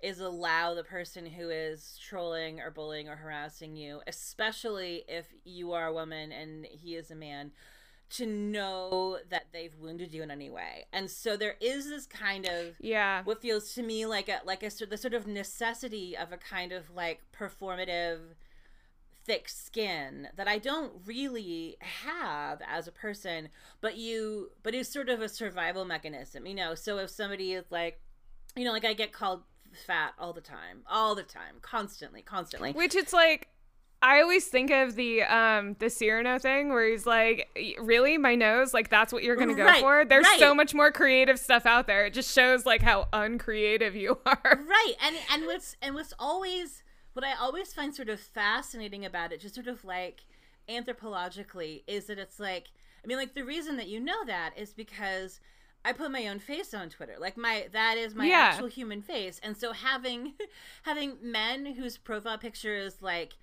[0.02, 5.74] is allow the person who is trolling or bullying or harassing you, especially if you
[5.74, 7.52] are a woman and he is a man,
[8.12, 10.86] to know that they've wounded you in any way.
[10.92, 14.64] And so there is this kind of yeah, what feels to me like a like
[14.64, 18.20] a the sort of necessity of a kind of like performative
[19.24, 25.10] thick skin that I don't really have as a person, but you but it's sort
[25.10, 26.76] of a survival mechanism, you know.
[26.76, 28.02] So if somebody is like
[28.56, 29.44] you know, like I get called
[29.86, 32.74] fat all the time, all the time, constantly, constantly.
[32.74, 33.48] Which it's like
[34.04, 38.74] I always think of the um the Cyrano thing where he's like, "Really, my nose?
[38.74, 40.40] Like that's what you're gonna go right, for?" There's right.
[40.40, 42.06] so much more creative stuff out there.
[42.08, 44.60] It just shows like how uncreative you are.
[44.68, 46.84] Right, and and what's and what's always
[47.14, 50.22] what I always find sort of fascinating about it, just sort of like
[50.68, 52.72] anthropologically, is that it's like
[53.04, 55.40] I mean, like the reason that you know that is because
[55.84, 57.16] I put my own face on Twitter.
[57.20, 58.52] Like my that is my Yeah.
[58.54, 59.40] actual human face.
[59.44, 60.34] And so having
[60.84, 63.34] having men whose profile picture is like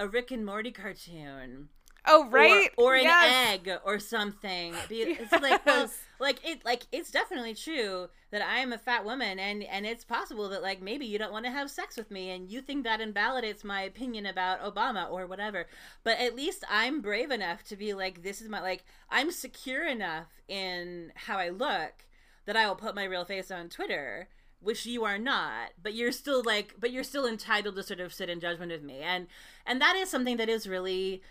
[0.00, 1.68] a Rick and Morty cartoon
[2.06, 3.20] Oh right, or, or an Yes.
[3.20, 4.82] egg or something.
[4.88, 9.38] It's like well, like it like it's definitely true that I am a fat woman
[9.38, 12.30] and and it's possible that like maybe you don't want to have sex with me
[12.30, 15.66] and you think that invalidates my opinion about Obama or whatever.
[16.02, 19.86] But at least I'm brave enough to be like this is my like I'm secure
[19.86, 22.06] enough in how I look
[22.46, 24.28] that I will put my real face on Twitter
[24.60, 28.12] which you are not but you're still like but you're still entitled to sort of
[28.12, 29.00] sit in judgment of me.
[29.00, 29.26] And
[29.66, 31.22] and that is something that is really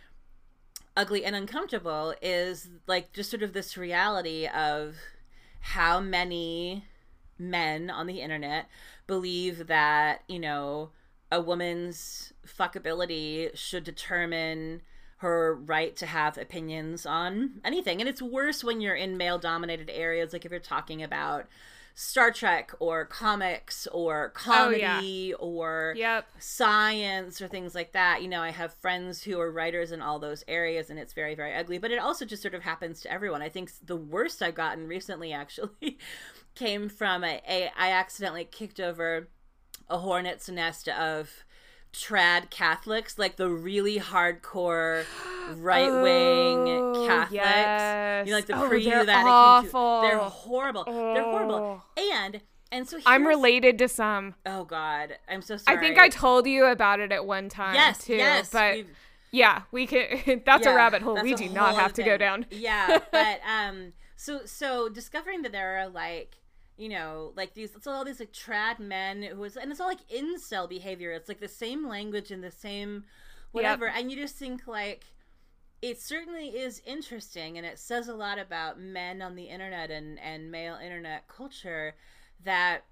[0.97, 4.95] ugly and uncomfortable is like just sort of this reality of
[5.61, 6.85] how many
[7.37, 8.67] men on the internet
[9.07, 10.89] believe that you know
[11.31, 14.81] a woman's fuckability should determine
[15.17, 17.99] her right to have opinions on anything.
[17.99, 21.47] And it's worse when you're in male dominated areas like if you're talking about
[22.01, 24.93] Star Trek or comics or Oh, yeah.
[24.95, 26.27] comedy or Yep.
[26.39, 28.21] science or things like that.
[28.21, 31.35] You know, I have friends who are writers in all those areas, and it's very,
[31.35, 31.77] very ugly.
[31.77, 33.41] But it also just sort of happens to everyone.
[33.41, 35.97] I think the worst I've gotten recently actually
[36.55, 39.27] came from a, a I accidentally kicked over
[39.89, 41.43] a hornet's nest of
[41.93, 45.05] trad Catholics, like the really hardcore
[45.55, 47.33] right wing Oh, Catholics.
[47.33, 48.27] yes.
[48.27, 49.31] You know, like the Oh, pre they're Vatican II.
[49.31, 50.01] awful.
[50.01, 50.83] They're horrible.
[50.85, 51.81] They're horrible.
[51.97, 52.01] Oh.
[52.15, 54.35] And and so I'm related to some.
[54.45, 55.77] Oh God, I'm so sorry.
[55.77, 58.15] I think I told you about it at one time yes, too.
[58.15, 58.89] yes, but we've-
[59.31, 60.41] yeah, we can.
[60.45, 62.45] That's a rabbit hole we do not have to go down.
[62.51, 66.35] Yeah, but um, so so discovering that there are like
[66.79, 69.87] you know like these it's all these like trad men who is and it's all
[69.87, 71.11] like incel behavior.
[71.11, 73.03] It's like the same language and the same
[73.51, 75.05] whatever, and you just think like
[75.81, 80.19] it certainly is interesting and it says a lot about men on the internet and
[80.19, 81.95] and male internet culture
[82.43, 82.85] that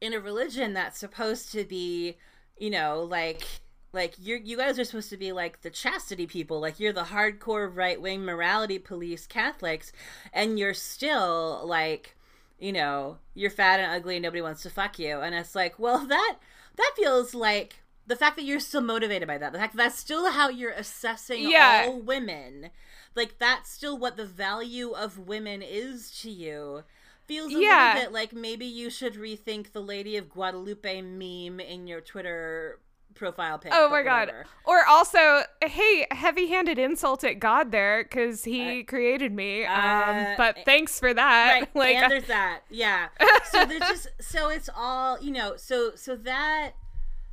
[0.00, 2.16] in a religion that's supposed to be
[2.58, 3.46] you know like
[3.92, 6.60] like you're you guys are supposed to be like the chastity people.
[6.60, 9.92] Like you're the hardcore right-wing morality police catholics
[10.32, 12.16] and you're still like
[12.62, 15.78] you know you're fat and ugly and nobody wants to fuck you and it's like
[15.78, 16.36] well that
[16.76, 19.98] that feels like the fact that you're still motivated by that the fact that that's
[19.98, 21.86] still how you're assessing Yeah.
[21.88, 22.70] all women
[23.16, 26.84] like that's still what the value of women is to you
[27.26, 27.94] feels a Yeah.
[27.94, 32.78] little bit like maybe you should rethink the lady of guadalupe meme in your twitter
[33.14, 34.28] profile pic Oh my god.
[34.28, 34.44] whatever.
[34.64, 39.64] Or also, hey, heavy-handed insult at God there cuz he Uh, created me.
[39.64, 41.60] Um uh, but thanks for that.
[41.60, 43.08] right like and there's that yeah
[43.50, 46.72] so there's just so it's all you know so so that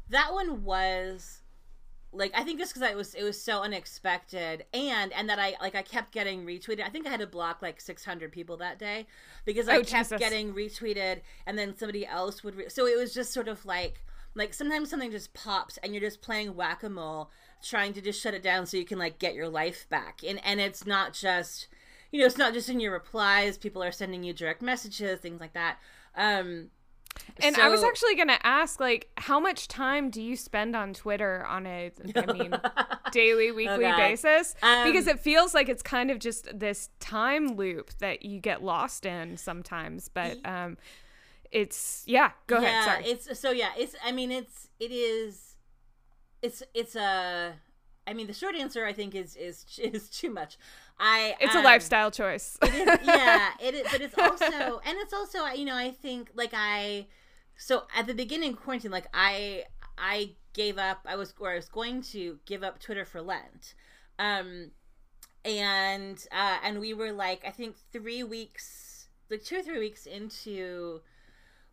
[0.10, 1.42] that one was
[2.12, 5.54] like i think just because it was it was so unexpected and and that i
[5.62, 8.80] like i kept getting retweeted i think i had to block like 600 people that
[8.80, 9.06] day
[9.46, 10.20] because i Oh, kept Jesus.
[10.20, 14.02] getting retweeted and then somebody else would re- so it was just sort of like
[14.36, 17.30] like sometimes something just pops and you're just playing whack-a-mole
[17.63, 20.39] trying to just shut it down so you can like get your life back and
[20.46, 21.68] and it's not just
[22.12, 25.39] you know it's not just in your replies people are sending you direct messages things
[25.42, 25.78] like that
[26.15, 26.70] um
[27.42, 30.94] And I was actually going to ask, like, how much time do you spend on
[30.94, 32.54] Twitter on a, I mean,
[33.12, 33.98] daily, weekly God.
[33.98, 34.56] basis?
[34.62, 38.63] Um, because it feels like it's kind of just this time loop that you get
[38.63, 40.10] lost in sometimes.
[40.10, 40.78] But um,
[41.51, 42.83] it's, yeah, go yeah, ahead.
[42.85, 43.05] Sorry.
[43.05, 45.55] it's so yeah, it's I mean it's it is
[46.41, 47.53] it's it's a
[48.07, 50.57] I mean the short answer I think is is is too much.
[50.99, 52.57] I It's a um, lifestyle choice.
[52.62, 56.31] it is, yeah, it is, but it's also, and it's also, you know, I think
[56.35, 57.07] like I,
[57.55, 59.63] so at the beginning of quarantine, like I,
[59.97, 61.05] I gave up.
[61.05, 63.75] I was, or I was going to give up Twitter for Lent,
[64.17, 64.71] um,
[65.45, 70.05] and uh, and we were like, I think three weeks, like two or three weeks
[70.05, 70.99] into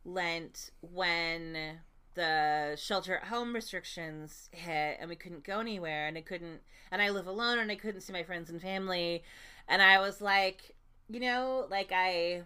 [0.06, 1.80] Lent when
[2.14, 7.02] the shelter at home restrictions hit and we couldn't go anywhere and I couldn't and
[7.02, 9.22] I live alone and I couldn't see my friends and family
[9.68, 10.74] and I was like,
[11.08, 12.42] you know, like I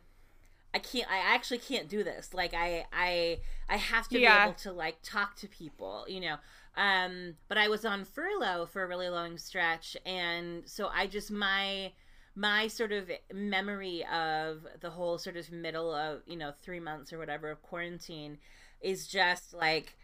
[0.74, 2.34] I can't I actually can't do this.
[2.34, 3.38] Like I I
[3.68, 4.44] I have to yeah.
[4.44, 6.36] be able to like talk to people, you know.
[6.76, 11.30] Um but I was on furlough for a really long stretch and so I just
[11.30, 11.92] my
[12.40, 17.12] my sort of memory of the whole sort of middle of, you know, 3 months
[17.12, 18.38] or whatever of quarantine
[18.80, 19.94] is just like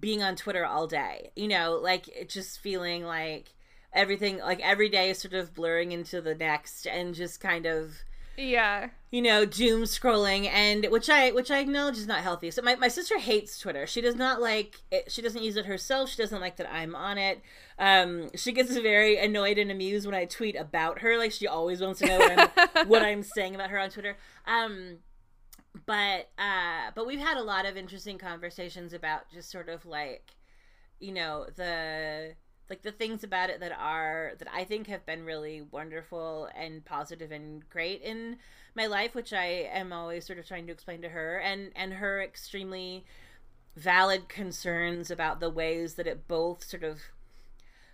[0.00, 1.30] being on Twitter all day.
[1.36, 3.54] You know, like just feeling like
[3.92, 7.98] everything like every day is sort of blurring into the next and just kind of
[8.36, 8.88] yeah.
[9.10, 12.50] You know doom scrolling and which i which i acknowledge is not healthy.
[12.50, 13.86] So my, my sister hates twitter.
[13.86, 15.12] She does not like it.
[15.12, 16.10] She doesn't use it herself.
[16.10, 17.42] She doesn't like that i'm on it.
[17.78, 21.18] Um she gets very annoyed and amused when i tweet about her.
[21.18, 24.16] Like she always wants to know what i'm, what I'm saying about her on twitter.
[24.46, 24.98] Um
[25.86, 30.34] but uh but we've had a lot of interesting conversations about just sort of like
[31.00, 32.34] you know the
[32.72, 36.82] like the things about it that are that I think have been really wonderful and
[36.82, 38.38] positive and great in
[38.74, 41.92] my life, which I am always sort of trying to explain to her, and and
[41.92, 43.04] her extremely
[43.76, 47.02] valid concerns about the ways that it both sort of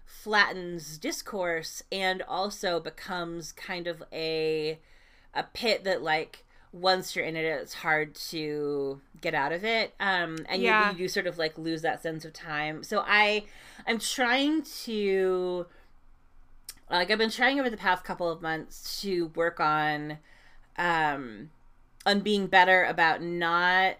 [0.07, 4.79] flattens discourse and also becomes kind of a
[5.35, 9.95] a pit that like once you're in it, it's hard to get out of it.
[9.99, 10.93] Um, and yeah.
[10.93, 12.83] you, you sort of like lose that sense of time.
[12.83, 13.45] So I,
[13.87, 15.67] I'm trying to,
[16.91, 20.19] like, I've been trying over the past couple of months to work on,
[20.77, 21.51] um,
[22.05, 23.97] on being better about not,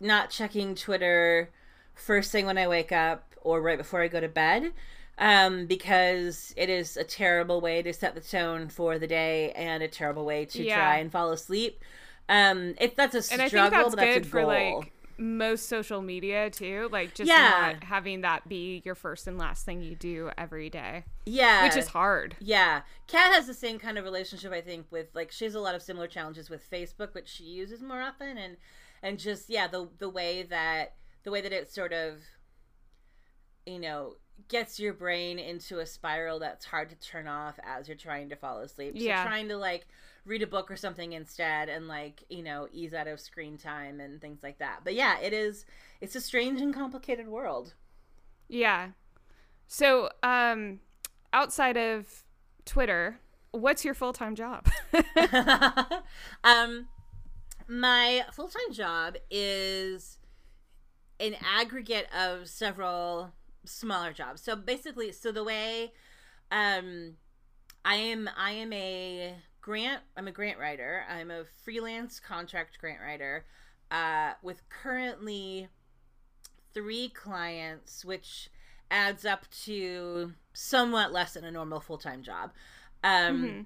[0.00, 1.50] not checking Twitter
[1.94, 4.72] first thing when I wake up or right before I go to bed
[5.18, 9.82] um, because it is a terrible way to set the tone for the day and
[9.82, 10.76] a terrible way to yeah.
[10.76, 11.82] try and fall asleep.
[12.28, 16.02] Um, if that's a struggle, and I think that's, that's good for like most social
[16.02, 16.88] media too.
[16.92, 17.72] Like just yeah.
[17.72, 21.04] not having that be your first and last thing you do every day.
[21.24, 22.36] Yeah, which is hard.
[22.40, 25.60] Yeah, Kat has the same kind of relationship I think with like she has a
[25.60, 28.56] lot of similar challenges with Facebook, which she uses more often, and
[29.02, 32.18] and just yeah the the way that the way that it sort of
[33.64, 34.16] you know
[34.48, 38.36] gets your brain into a spiral that's hard to turn off as you're trying to
[38.36, 38.92] fall asleep.
[38.96, 39.22] Yeah.
[39.22, 39.86] So trying to like
[40.24, 44.00] read a book or something instead and like, you know, ease out of screen time
[44.00, 44.80] and things like that.
[44.84, 45.64] But yeah, it is
[46.00, 47.74] it's a strange and complicated world.
[48.48, 48.88] Yeah.
[49.66, 50.80] So, um
[51.32, 52.24] outside of
[52.64, 53.18] Twitter,
[53.50, 54.68] what's your full-time job?
[56.44, 56.88] um
[57.68, 60.18] my full-time job is
[61.18, 63.32] an aggregate of several
[63.66, 64.42] smaller jobs.
[64.42, 65.92] So basically, so the way
[66.50, 67.14] um
[67.84, 71.04] I am I am a grant I'm a grant writer.
[71.10, 73.44] I'm a freelance contract grant writer
[73.90, 75.68] uh with currently
[76.74, 78.50] 3 clients which
[78.90, 82.52] adds up to somewhat less than a normal full-time job.
[83.02, 83.60] Um mm-hmm.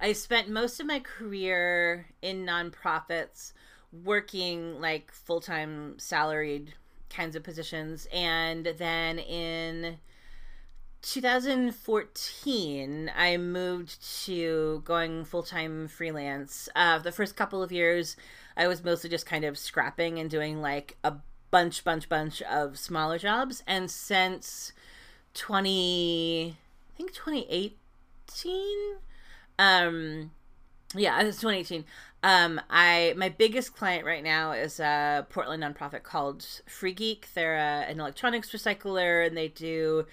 [0.00, 3.52] I spent most of my career in nonprofits
[3.92, 6.74] working like full-time salaried
[7.12, 8.08] kinds of positions.
[8.12, 9.98] And then in
[11.02, 16.68] 2014, I moved to going full time freelance.
[16.74, 18.16] Uh, the first couple of years,
[18.56, 21.16] I was mostly just kind of scrapping and doing like a
[21.50, 23.62] bunch, bunch, bunch of smaller jobs.
[23.66, 24.72] And since
[25.34, 26.56] 20,
[26.94, 28.96] I think 2018,
[29.58, 30.30] um,
[30.94, 31.84] yeah, it's 2018.
[32.22, 37.26] Um, I my biggest client right now is a Portland nonprofit called Free Geek.
[37.34, 40.06] They're uh, an electronics recycler, and they do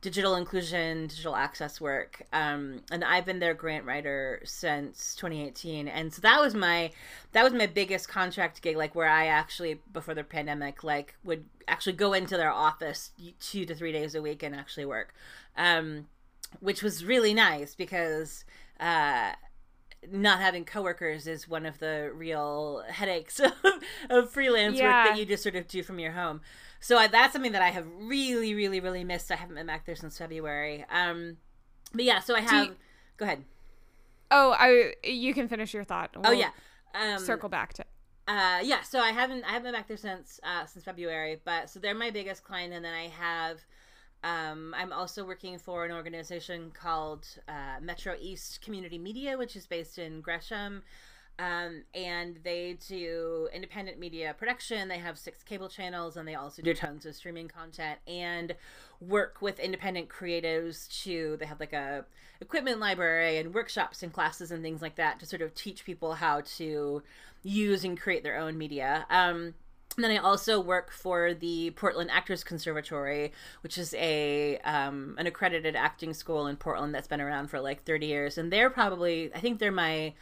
[0.00, 2.22] digital inclusion, digital access work.
[2.32, 6.90] Um, and I've been their grant writer since 2018, and so that was my
[7.30, 11.44] that was my biggest contract gig, like where I actually before the pandemic, like would
[11.68, 15.14] actually go into their office two to three days a week and actually work,
[15.56, 16.08] um,
[16.58, 18.44] which was really nice because.
[18.80, 19.32] Uh,
[20.10, 23.52] not having coworkers is one of the real headaches of,
[24.10, 25.04] of freelance yeah.
[25.04, 26.40] work that you just sort of do from your home.
[26.80, 29.30] So I, that's something that I have really, really, really missed.
[29.30, 30.84] I haven't been back there since February.
[30.90, 31.36] Um,
[31.94, 32.66] but yeah, so I have.
[32.66, 32.76] You,
[33.16, 33.44] go ahead.
[34.30, 36.10] Oh, I you can finish your thought.
[36.16, 36.50] Oh, we'll oh yeah,
[36.94, 37.84] um, circle back to.
[38.26, 41.68] Uh, yeah, so I haven't I haven't been back there since uh, since February, but
[41.68, 43.60] so they're my biggest client, and then I have
[44.22, 49.66] um, I'm also working for an organization called uh, Metro East Community Media, which is
[49.66, 50.82] based in Gresham.
[51.38, 54.88] Um, and they do independent media production.
[54.88, 58.54] They have six cable channels, and they also do tons of streaming content and
[59.00, 61.36] work with independent creatives to.
[61.38, 62.04] They have like a
[62.40, 66.14] equipment library and workshops and classes and things like that to sort of teach people
[66.14, 67.02] how to
[67.42, 69.06] use and create their own media.
[69.10, 69.54] Um,
[69.96, 73.32] And then I also work for the Portland Actors Conservatory,
[73.62, 77.84] which is a um, an accredited acting school in Portland that's been around for like
[77.84, 78.38] 30 years.
[78.38, 80.14] And they're probably, I think they're my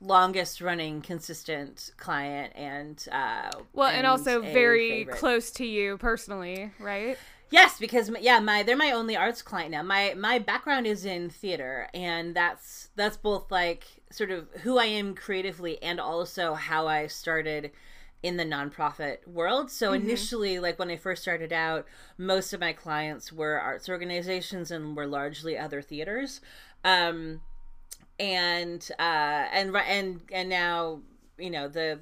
[0.00, 5.16] longest running consistent client and uh well and, and also very favorite.
[5.16, 7.16] close to you personally right
[7.50, 11.30] yes because yeah my they're my only arts client now my my background is in
[11.30, 16.86] theater and that's that's both like sort of who i am creatively and also how
[16.86, 17.70] i started
[18.22, 19.70] in the nonprofit world.
[19.70, 20.04] So mm-hmm.
[20.04, 21.86] initially, like when I first started out,
[22.18, 26.40] most of my clients were arts organizations and were largely other theaters.
[26.84, 27.40] Um,
[28.18, 31.00] and uh, and and and now
[31.38, 32.00] you know the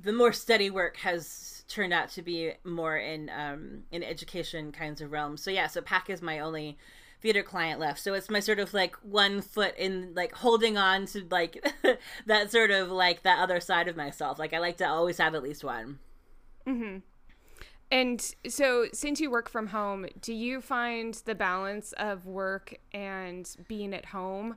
[0.00, 5.00] the more steady work has turned out to be more in um, in education kinds
[5.00, 5.42] of realms.
[5.42, 6.76] So yeah, so PAC is my only
[7.22, 8.00] theater client left.
[8.00, 11.64] So it's my sort of like one foot in like holding on to like
[12.26, 14.38] that sort of like that other side of myself.
[14.38, 16.00] Like I like to always have at least one.
[16.66, 16.98] Mm-hmm.
[17.92, 23.46] And so, since you work from home, do you find the balance of work and
[23.68, 24.56] being at home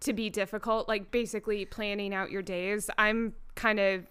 [0.00, 0.86] to be difficult?
[0.86, 2.90] Like, basically planning out your days.
[2.98, 4.06] I'm kind of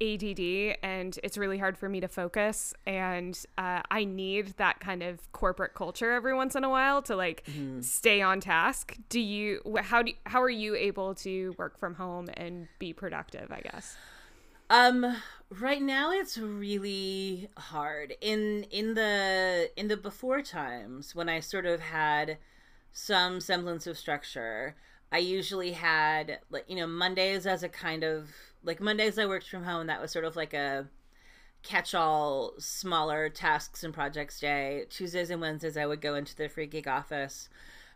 [0.00, 2.74] ADD and it's really hard for me to focus.
[2.86, 7.16] And uh, I need that kind of corporate culture every once in a while to
[7.16, 7.80] like mm-hmm.
[7.80, 8.96] stay on task.
[9.08, 13.50] Do you, how do, how are you able to work from home and be productive,
[13.50, 13.96] I guess?
[14.70, 15.16] Um,
[15.50, 21.66] right now it's really hard in, in the, in the before times when I sort
[21.66, 22.38] of had
[22.92, 24.76] some semblance of structure,
[25.10, 28.30] I usually had like, you know, Mondays as a kind of
[28.62, 29.86] like Mondays I worked from home.
[29.86, 30.86] That was sort of like a
[31.62, 34.84] catch-all smaller tasks and projects day.
[34.90, 37.48] Tuesdays and Wednesdays I would go into the Free Geek office.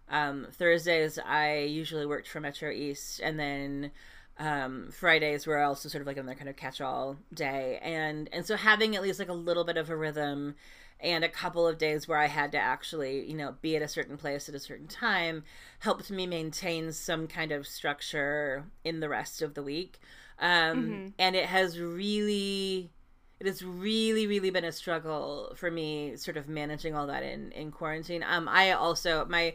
[0.09, 3.93] Um, Thursdays I usually worked for Metro East, and then
[4.39, 8.57] um, Fridays were also sort of like another kind of catch-all day, and and so
[8.57, 10.55] having at least like a little bit of a rhythm
[11.03, 13.89] and a couple of days where I had to actually, you know, be at a
[13.89, 15.43] certain place at a certain time
[15.81, 19.99] helped me maintain some kind of structure in the rest of the week.
[20.43, 21.09] Um, mm-hmm.
[21.19, 22.91] And it has really,
[23.41, 27.53] it has really, really been a struggle for me, sort of managing all that in
[27.53, 28.25] in quarantine.
[28.27, 29.55] Um, I also my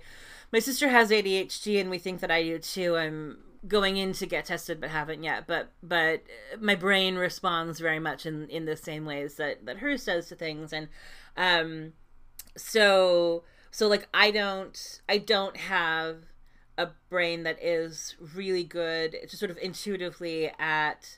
[0.51, 2.95] my sister has ADHD, and we think that I do too.
[2.95, 5.45] I'm going in to get tested, but haven't yet.
[5.45, 6.23] But but
[6.59, 10.35] my brain responds very much in in the same ways that that hers does to
[10.35, 10.87] things, and
[11.35, 11.93] um,
[12.55, 16.17] so so like I don't I don't have
[16.77, 21.17] a brain that is really good just sort of intuitively at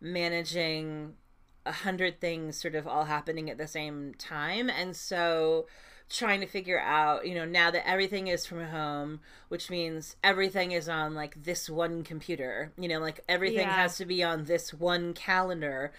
[0.00, 1.14] managing
[1.66, 5.66] a hundred things sort of all happening at the same time and so
[6.08, 10.72] trying to figure out you know now that everything is from home which means everything
[10.72, 13.74] is on like this one computer you know like everything yeah.
[13.74, 15.92] has to be on this one calendar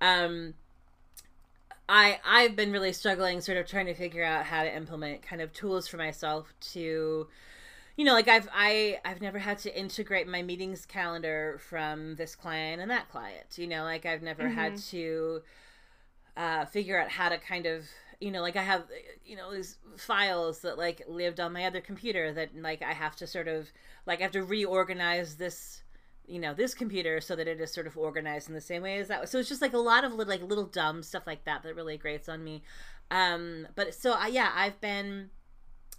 [0.00, 0.54] um
[1.88, 5.42] i i've been really struggling sort of trying to figure out how to implement kind
[5.42, 7.26] of tools for myself to
[7.98, 12.34] you know like i've i i've never had to integrate my meetings calendar from this
[12.34, 14.54] client and that client you know like i've never mm-hmm.
[14.54, 15.42] had to
[16.38, 17.84] uh, figure out how to kind of
[18.20, 18.84] you know like i have
[19.26, 23.16] you know these files that like lived on my other computer that like i have
[23.16, 23.68] to sort of
[24.06, 25.82] like i have to reorganize this
[26.28, 28.98] you know this computer so that it is sort of organized in the same way
[28.98, 31.44] as that so it's just like a lot of little, like little dumb stuff like
[31.44, 32.62] that that really grates on me
[33.10, 35.30] um but so I, yeah i've been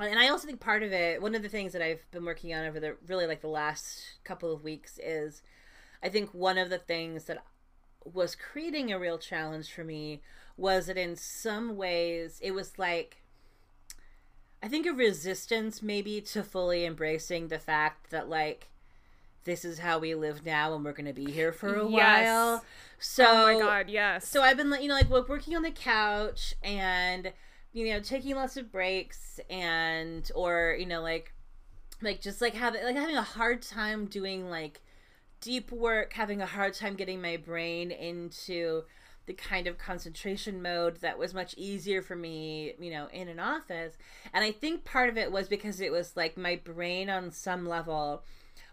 [0.08, 2.54] and I also think part of it, one of the things that I've been working
[2.54, 5.41] on over the really like the last couple of weeks is
[6.02, 7.43] I think one of the things that
[8.06, 10.22] was creating a real challenge for me
[10.56, 13.22] was that in some ways it was like
[14.62, 18.70] I think a resistance maybe to fully embracing the fact that like
[19.45, 22.26] this is how we live now and we're going to be here for a yes.
[22.26, 22.66] while.
[23.00, 24.28] So Oh my god, yes.
[24.28, 27.32] So I've been like you know like working on the couch and
[27.74, 31.34] you know taking lots of breaks and or you know like
[32.01, 34.82] like just like having like having a hard time doing like
[35.41, 38.84] deep work having a hard time getting my brain into
[39.30, 43.39] the kind of concentration mode that was much easier for me, you know, in an
[43.39, 43.95] office.
[44.34, 47.70] And I think part of it was because it was like my brain on some
[47.70, 48.24] level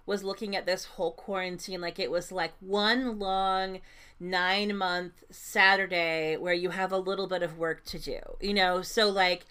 [0.06, 3.80] was looking at this whole quarantine like it was like one long
[4.18, 8.80] nine month Saturday where you have a little bit of work to do, you know?
[8.82, 9.44] So, like,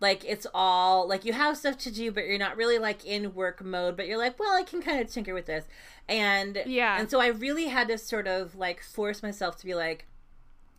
[0.00, 3.34] like it's all like you have stuff to do but you're not really like in
[3.34, 5.64] work mode but you're like well i can kind of tinker with this
[6.08, 9.74] and yeah and so i really had to sort of like force myself to be
[9.74, 10.06] like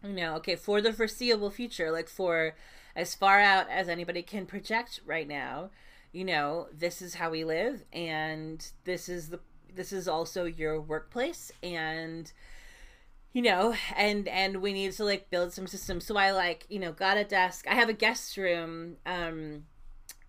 [0.04, 2.56] you know okay for the foreseeable future like for
[2.96, 5.70] as far out as anybody can project right now
[6.12, 9.40] you know this is how we live and this is the
[9.76, 12.32] this is also your workplace and
[13.34, 16.06] you know and and we need to like build some systems.
[16.06, 17.68] So i like you know got a desk.
[17.68, 19.66] I have a guest room um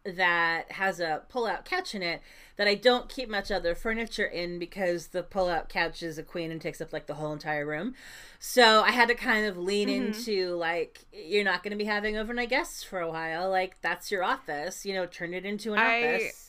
[0.05, 2.23] that has a pull-out couch in it
[2.57, 6.51] that I don't keep much other furniture in because the pull-out couch is a queen
[6.51, 7.95] and takes up like the whole entire room.
[8.39, 10.07] So I had to kind of lean mm-hmm.
[10.07, 13.51] into like you're not going to be having overnight guests for a while.
[13.51, 16.15] Like that's your office, you know, turn it into an I...
[16.15, 16.47] office.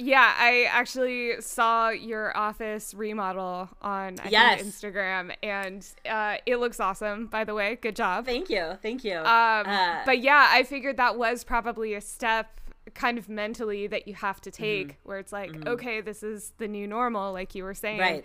[0.00, 4.60] Yeah, I actually saw your office remodel on I yes.
[4.60, 7.26] think, Instagram, and uh, it looks awesome.
[7.26, 8.24] By the way, good job.
[8.24, 9.16] Thank you, thank you.
[9.16, 12.60] Um, uh, but yeah, I figured that was probably a step
[12.94, 15.08] kind of mentally that you have to take mm-hmm.
[15.08, 15.68] where it's like mm-hmm.
[15.68, 18.24] okay this is the new normal like you were saying right.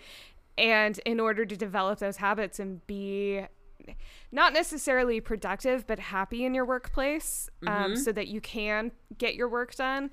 [0.56, 3.42] and in order to develop those habits and be
[4.32, 7.84] not necessarily productive but happy in your workplace um, mm-hmm.
[7.84, 10.10] um, so that you can get your work done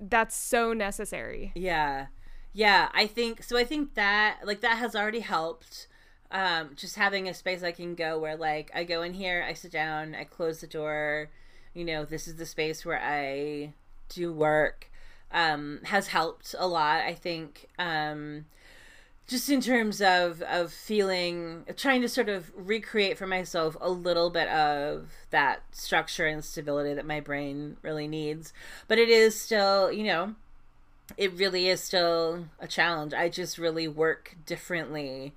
[0.00, 2.06] that's so necessary yeah
[2.52, 5.88] yeah i think so i think that like that has already helped
[6.30, 9.52] um, just having a space i can go where like i go in here i
[9.52, 11.30] sit down i close the door
[11.74, 13.72] you know this is the space where i
[14.08, 14.90] do work
[15.30, 17.00] um, has helped a lot.
[17.00, 18.46] I think um,
[19.26, 24.30] just in terms of of feeling trying to sort of recreate for myself a little
[24.30, 28.52] bit of that structure and stability that my brain really needs.
[28.86, 30.34] But it is still, you know,
[31.16, 33.14] it really is still a challenge.
[33.14, 35.32] I just really work differently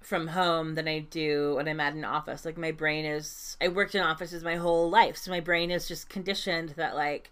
[0.00, 2.44] from home than I do when I'm at an office.
[2.44, 5.88] Like my brain is I worked in offices my whole life, so my brain is
[5.88, 7.30] just conditioned that like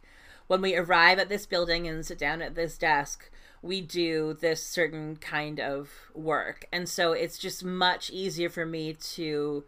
[0.50, 3.30] when we arrive at this building and sit down at this desk,
[3.62, 6.66] we do this certain kind of work.
[6.72, 9.62] And so it's just much easier for me to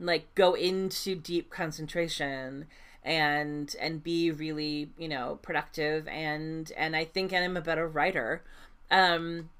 [0.00, 2.66] like go into deep concentration
[3.04, 8.42] and and be really, you know, productive and and I think I'm a better writer.
[8.90, 9.50] Um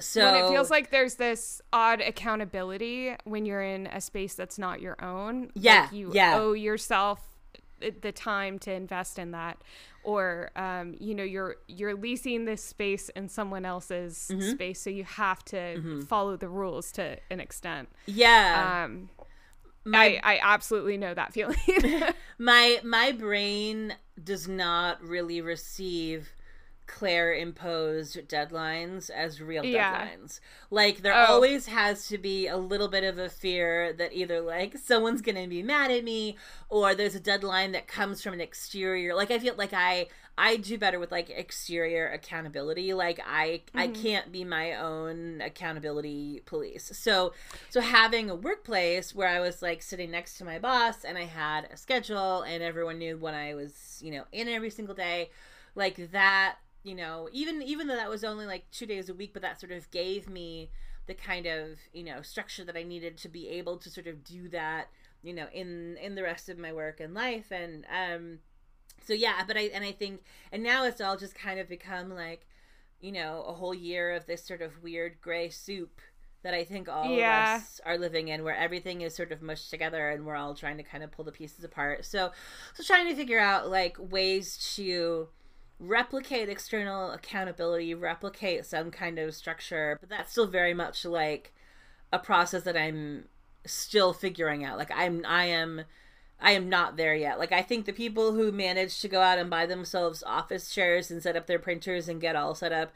[0.00, 4.58] so when it feels like there's this odd accountability when you're in a space that's
[4.58, 5.52] not your own.
[5.54, 5.82] Yeah.
[5.82, 6.40] Like you yeah.
[6.40, 7.20] owe yourself
[8.00, 9.58] the time to invest in that
[10.04, 14.50] or um, you know you're you're leasing this space in someone else's mm-hmm.
[14.50, 16.00] space so you have to mm-hmm.
[16.02, 19.08] follow the rules to an extent yeah um
[19.84, 21.56] my, I, I absolutely know that feeling
[22.38, 26.32] my my brain does not really receive
[26.86, 30.06] Claire imposed deadlines as real yeah.
[30.06, 30.40] deadlines.
[30.70, 31.26] Like there oh.
[31.26, 35.40] always has to be a little bit of a fear that either like someone's going
[35.40, 36.36] to be mad at me
[36.68, 39.14] or there's a deadline that comes from an exterior.
[39.14, 42.94] Like I feel like I I do better with like exterior accountability.
[42.94, 43.78] Like I mm-hmm.
[43.78, 46.90] I can't be my own accountability police.
[46.94, 47.32] So
[47.70, 51.24] so having a workplace where I was like sitting next to my boss and I
[51.24, 55.30] had a schedule and everyone knew when I was, you know, in every single day,
[55.74, 59.32] like that you know even even though that was only like two days a week
[59.32, 60.70] but that sort of gave me
[61.06, 64.24] the kind of you know structure that i needed to be able to sort of
[64.24, 64.88] do that
[65.22, 68.38] you know in in the rest of my work and life and um
[69.04, 72.10] so yeah but i and i think and now it's all just kind of become
[72.10, 72.46] like
[73.00, 76.00] you know a whole year of this sort of weird gray soup
[76.42, 77.56] that I think all yeah.
[77.56, 80.54] of us are living in, where everything is sort of mushed together and we're all
[80.54, 82.04] trying to kind of pull the pieces apart.
[82.04, 82.32] So,
[82.74, 85.28] so trying to figure out like ways to
[85.82, 91.52] replicate external accountability, replicate some kind of structure, but that's still very much like
[92.12, 93.24] a process that I'm
[93.66, 94.78] still figuring out.
[94.78, 95.82] Like I'm I am
[96.40, 97.38] I am not there yet.
[97.38, 101.10] Like I think the people who manage to go out and buy themselves office chairs
[101.10, 102.92] and set up their printers and get all set up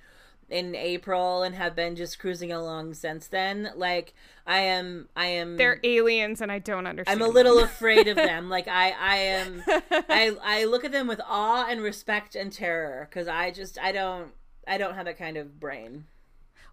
[0.49, 3.71] in April and have been just cruising along since then.
[3.77, 4.15] Like
[4.47, 7.23] I am I am They're aliens and I don't understand.
[7.23, 8.49] I'm a little afraid of them.
[8.57, 13.09] Like I I am I I look at them with awe and respect and terror
[13.11, 14.33] cuz I just I don't
[14.67, 16.07] I don't have that kind of brain.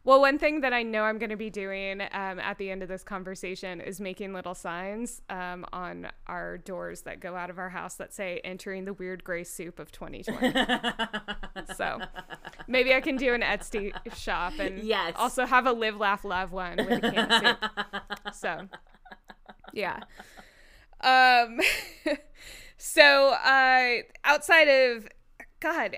[0.06, 2.84] Well, one thing that I know I'm going to be doing um, at the end
[2.84, 7.58] of this conversation is making little signs um, on our doors that go out of
[7.58, 12.02] our house that say "Entering the Weird Gray Soup of 2020." so
[12.68, 15.14] maybe I can do an Etsy shop and yes.
[15.16, 18.36] also have a live, laugh, love one with a can soup.
[18.36, 18.68] So,
[19.72, 20.02] yeah.
[21.00, 21.60] Um.
[22.78, 25.08] so, uh, outside of
[25.62, 25.98] God,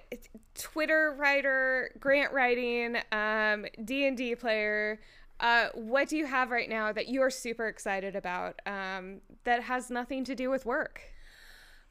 [0.55, 4.99] Twitter writer, grant writing, um, D and D player.
[5.39, 9.63] Uh, what do you have right now that you are super excited about um, that
[9.63, 11.01] has nothing to do with work?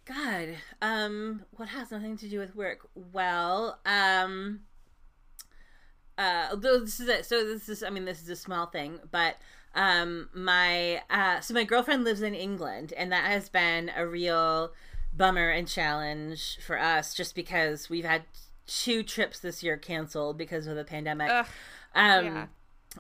[0.07, 2.89] God, um, what has nothing to do with work?
[2.95, 4.61] Well, um,
[6.19, 7.27] uh, this is it.
[7.27, 9.37] So this is, I mean, this is a small thing, but
[9.75, 14.73] um, my uh, so my girlfriend lives in England, and that has been a real
[15.13, 18.23] bummer and challenge for us, just because we've had
[18.67, 21.31] two trips this year canceled because of the pandemic.
[21.31, 21.47] Ugh,
[21.95, 22.47] um, yeah.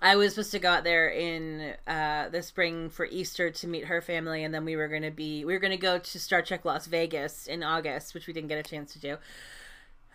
[0.02, 3.84] I was supposed to go out there in uh, the spring for Easter to meet
[3.84, 6.20] her family, and then we were going to be we were going to go to
[6.20, 9.16] Star Trek Las Vegas in August, which we didn't get a chance to do.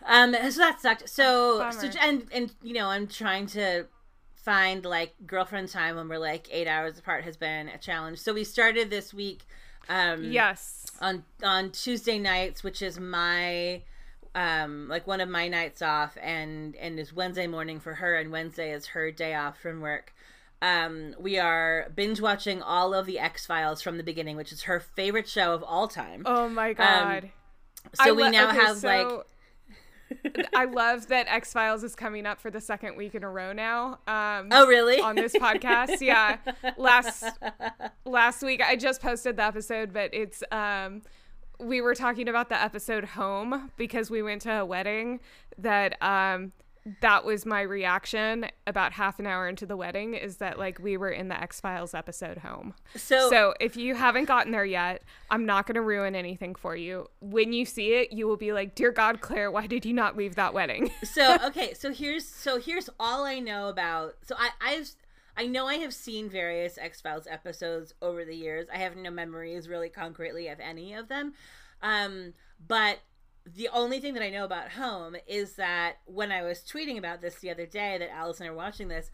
[0.04, 1.08] Um, so that sucked.
[1.08, 3.86] So, so and and you know, I'm trying to
[4.34, 8.18] find like girlfriend time when we're like eight hours apart has been a challenge.
[8.18, 9.42] So we started this week.
[9.88, 10.86] Um, yes.
[11.00, 13.82] On on Tuesday nights, which is my
[14.34, 18.30] um like one of my nights off and and is Wednesday morning for her and
[18.30, 20.14] Wednesday is her day off from work.
[20.62, 24.80] Um we are binge watching all of the X-Files from the beginning, which is her
[24.80, 26.22] favorite show of all time.
[26.26, 27.24] Oh my god.
[27.24, 27.30] Um,
[27.94, 28.86] so we now okay, have so...
[28.86, 29.26] like
[30.54, 33.52] I love that X Files is coming up for the second week in a row
[33.52, 33.98] now.
[34.06, 35.00] Um, oh, really?
[35.00, 36.38] On this podcast, yeah.
[36.76, 37.24] Last
[38.04, 41.02] last week, I just posted the episode, but it's um,
[41.60, 45.20] we were talking about the episode home because we went to a wedding
[45.58, 46.52] that um,
[47.00, 50.96] that was my reaction about half an hour into the wedding is that like we
[50.96, 52.74] were in the X-Files episode home.
[52.96, 56.74] So So if you haven't gotten there yet, I'm not going to ruin anything for
[56.74, 57.08] you.
[57.20, 60.16] When you see it, you will be like, "Dear God, Claire, why did you not
[60.16, 64.16] leave that wedding?" so, okay, so here's so here's all I know about.
[64.22, 64.90] So I I've
[65.40, 68.66] I know I have seen various X Files episodes over the years.
[68.70, 71.32] I have no memories really concretely of any of them.
[71.80, 72.34] Um,
[72.68, 72.98] but
[73.46, 77.22] the only thing that I know about Home is that when I was tweeting about
[77.22, 79.10] this the other day, that Allison were watching this,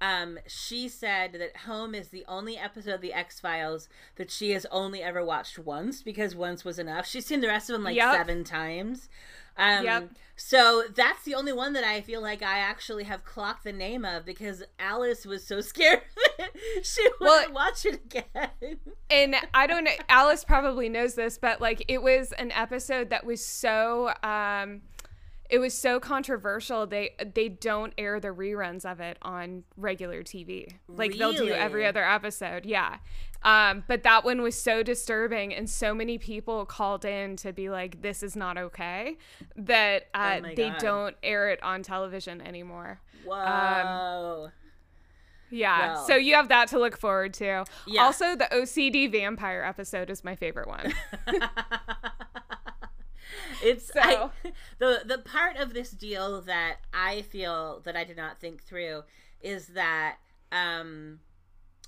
[0.00, 4.50] um, she said that Home is the only episode of the X Files that she
[4.52, 7.06] has only ever watched once because once was enough.
[7.06, 8.14] She's seen the rest of them like yep.
[8.14, 9.08] seven times.
[9.56, 10.10] Um, yep.
[10.36, 14.04] So that's the only one that I feel like I actually have clocked the name
[14.04, 16.02] of because Alice was so scared
[16.82, 18.78] she wouldn't well, watch it again.
[19.10, 23.24] and I don't know, Alice probably knows this, but like it was an episode that
[23.26, 24.12] was so.
[24.22, 24.82] Um,
[25.48, 30.74] it was so controversial they they don't air the reruns of it on regular TV.
[30.88, 31.18] Like really?
[31.18, 32.66] they'll do every other episode.
[32.66, 32.98] Yeah.
[33.42, 37.70] Um, but that one was so disturbing, and so many people called in to be
[37.70, 39.16] like, "This is not okay,"
[39.56, 43.00] that uh, oh they don't air it on television anymore.
[43.24, 44.44] Whoa.
[44.46, 44.52] Um,
[45.50, 46.06] yeah, well.
[46.06, 47.64] so you have that to look forward to.
[47.86, 48.02] Yeah.
[48.02, 50.92] Also, the OCD vampire episode is my favorite one.
[53.62, 54.00] it's so.
[54.00, 54.30] I,
[54.78, 59.04] the the part of this deal that I feel that I did not think through
[59.40, 60.16] is that
[60.52, 61.20] um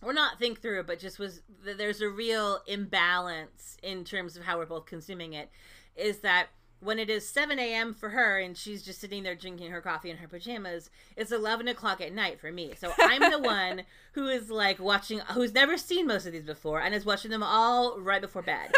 [0.02, 4.44] or not think through, but just was that there's a real imbalance in terms of
[4.44, 5.50] how we're both consuming it.
[5.94, 6.48] Is that
[6.80, 7.92] when it is 7 a.m.
[7.92, 11.68] for her and she's just sitting there drinking her coffee in her pajamas, it's 11
[11.68, 12.72] o'clock at night for me.
[12.78, 13.82] So I'm the one
[14.12, 17.42] who is like watching, who's never seen most of these before and is watching them
[17.42, 18.72] all right before bed.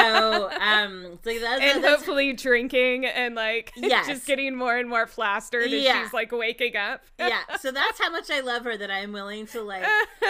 [0.00, 4.06] So, um, so that's, and that's, hopefully drinking and like yes.
[4.06, 6.02] just getting more and more plastered as yeah.
[6.02, 7.02] she's like waking up.
[7.18, 7.40] yeah.
[7.60, 9.84] So that's how much I love her that I'm willing to like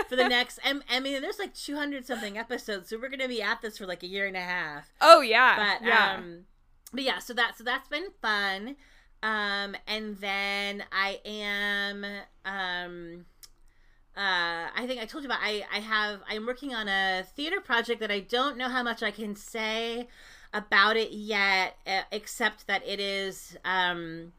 [0.09, 2.91] for the next, I mean, there's like 200 something episodes.
[2.91, 4.93] So we're going to be at this for like a year and a half.
[5.01, 5.57] Oh, yeah.
[5.57, 6.15] But, yeah.
[6.15, 6.45] um,
[6.93, 8.77] but yeah, so that so that's been fun.
[9.23, 12.05] Um, and then I am
[12.45, 13.27] um
[14.17, 17.61] uh, I think I told you about I I have I'm working on a theater
[17.61, 20.09] project that I don't know how much I can say
[20.53, 24.33] about it yet, uh, except that it is um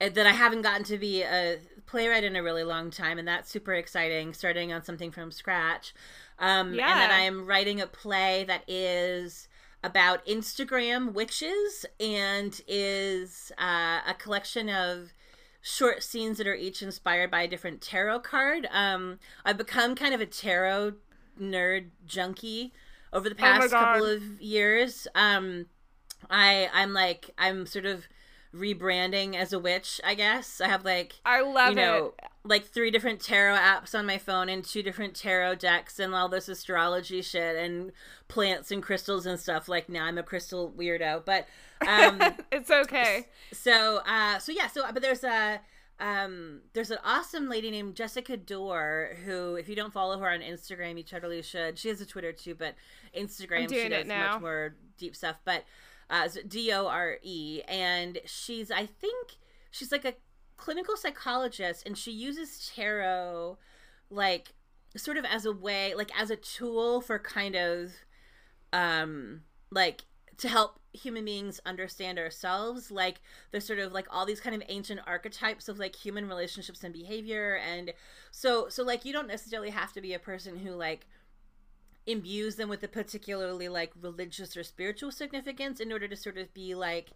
[0.00, 3.28] uh, that I haven't gotten to be a playwright in a really long time, and
[3.28, 4.34] that's super exciting.
[4.34, 5.94] Starting on something from scratch,
[6.40, 6.90] um, yeah.
[6.90, 9.48] and that I am writing a play that is
[9.84, 15.12] about Instagram witches and is uh, a collection of
[15.66, 18.68] short scenes that are each inspired by a different tarot card.
[18.70, 20.92] Um, I've become kind of a tarot
[21.40, 22.74] nerd junkie
[23.14, 25.08] over the oh past oh couple of years.
[25.14, 25.66] Um,
[26.28, 28.06] I I'm like I'm sort of
[28.54, 30.60] rebranding as a witch, I guess.
[30.60, 32.28] I have like I love you know, it.
[32.44, 36.28] Like three different tarot apps on my phone and two different tarot decks and all
[36.28, 37.90] this astrology shit and
[38.28, 39.66] plants and crystals and stuff.
[39.66, 41.46] Like now I'm a crystal weirdo, but
[41.86, 42.20] um
[42.52, 43.26] it's okay.
[43.52, 45.60] So uh so yeah, so but there's a
[46.00, 50.40] um there's an awesome lady named Jessica Dore who if you don't follow her on
[50.40, 51.78] Instagram you totally should.
[51.78, 52.74] She has a Twitter too, but
[53.16, 55.36] Instagram she does much more deep stuff.
[55.44, 55.64] But
[56.10, 59.36] uh, D O R E, and she's I think
[59.70, 60.14] she's like a
[60.56, 63.58] clinical psychologist, and she uses tarot
[64.10, 64.52] like
[64.96, 67.92] sort of as a way, like as a tool for kind of
[68.72, 70.04] um like
[70.38, 73.20] to help human beings understand ourselves like
[73.50, 76.92] there's sort of like all these kind of ancient archetypes of like human relationships and
[76.92, 77.56] behavior.
[77.56, 77.92] And
[78.30, 81.06] so so like you don't necessarily have to be a person who like
[82.06, 86.52] imbues them with a particularly like religious or spiritual significance in order to sort of
[86.52, 87.10] be like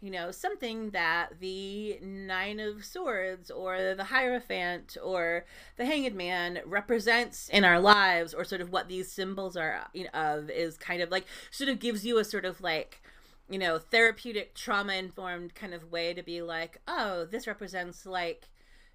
[0.00, 5.44] you know, something that the Nine of Swords or the Hierophant or
[5.76, 10.04] the Hanged Man represents in our lives, or sort of what these symbols are you
[10.04, 13.02] know, of, is kind of like sort of gives you a sort of like
[13.48, 18.48] you know therapeutic trauma informed kind of way to be like oh this represents like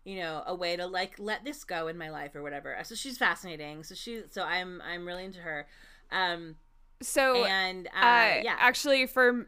[0.03, 2.75] you know a way to like let this go in my life or whatever.
[2.83, 3.83] So she's fascinating.
[3.83, 5.67] So she so i'm i'm really into her.
[6.11, 6.55] Um
[7.01, 8.55] so and uh, uh, yeah.
[8.59, 9.47] actually for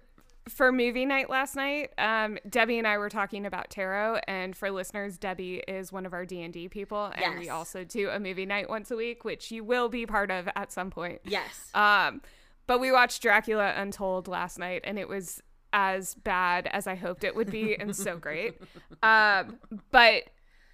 [0.50, 4.72] for movie night last night um, debbie and i were talking about tarot and for
[4.72, 8.70] listeners debbie is one of our d&d people and we also do a movie night
[8.70, 11.22] once a week which you will be part of at some point.
[11.24, 11.70] Yes.
[11.74, 12.22] Um,
[12.68, 15.42] but we watched dracula untold last night and it was
[15.74, 18.60] as bad as i hoped it would be and so great.
[19.04, 19.60] Um,
[19.92, 20.24] but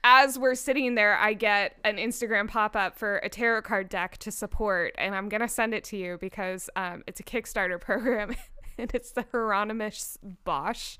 [0.04, 4.18] as we're sitting there, I get an Instagram pop up for a tarot card deck
[4.20, 8.34] to support, and I'm gonna send it to you because um, it's a Kickstarter program,
[8.80, 10.98] and it's the Hieronymus Bosch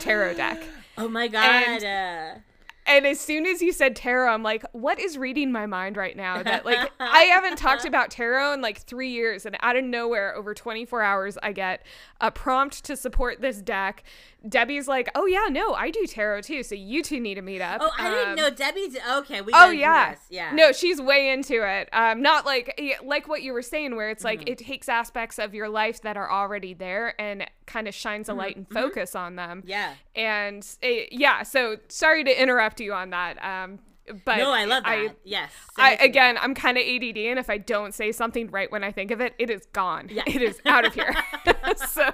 [0.00, 0.62] tarot deck.
[0.98, 2.40] oh my god and- uh,
[2.86, 6.16] And as soon as you said tarot, I'm like, what is reading my mind right
[6.16, 6.42] now?
[6.42, 10.34] That like I haven't talked about tarot in like three years, and out of nowhere,
[10.34, 11.84] over 24 hours, I get
[12.18, 14.04] a prompt to support this deck.
[14.48, 17.60] Debbie's like, oh yeah, no, I do tarot too, so you two need to meet
[17.60, 17.80] up.
[17.82, 21.54] oh i didn't Um, know debbie okay we Oh yeah, yeah No, she's way into
[21.66, 21.88] it.
[21.92, 24.40] Um, not like like what you were saying, where it's Mm-hmm.
[24.40, 28.28] like it takes aspects of your life that are already there and kind of shines
[28.28, 29.58] a light and focus on them.
[29.58, 29.68] Mm-hmm.
[29.70, 33.42] yeah And it, yeah, so sorry to interrupt you on that.
[33.44, 33.80] Um,
[34.24, 36.08] but no i love that I, yes I it to me.
[36.08, 39.10] again, I'm kind of ADD, and if I don't say something right when I think
[39.10, 40.08] of it, it is gone.
[40.10, 40.22] Yeah.
[40.26, 41.14] It is out of here.
[41.88, 42.08] so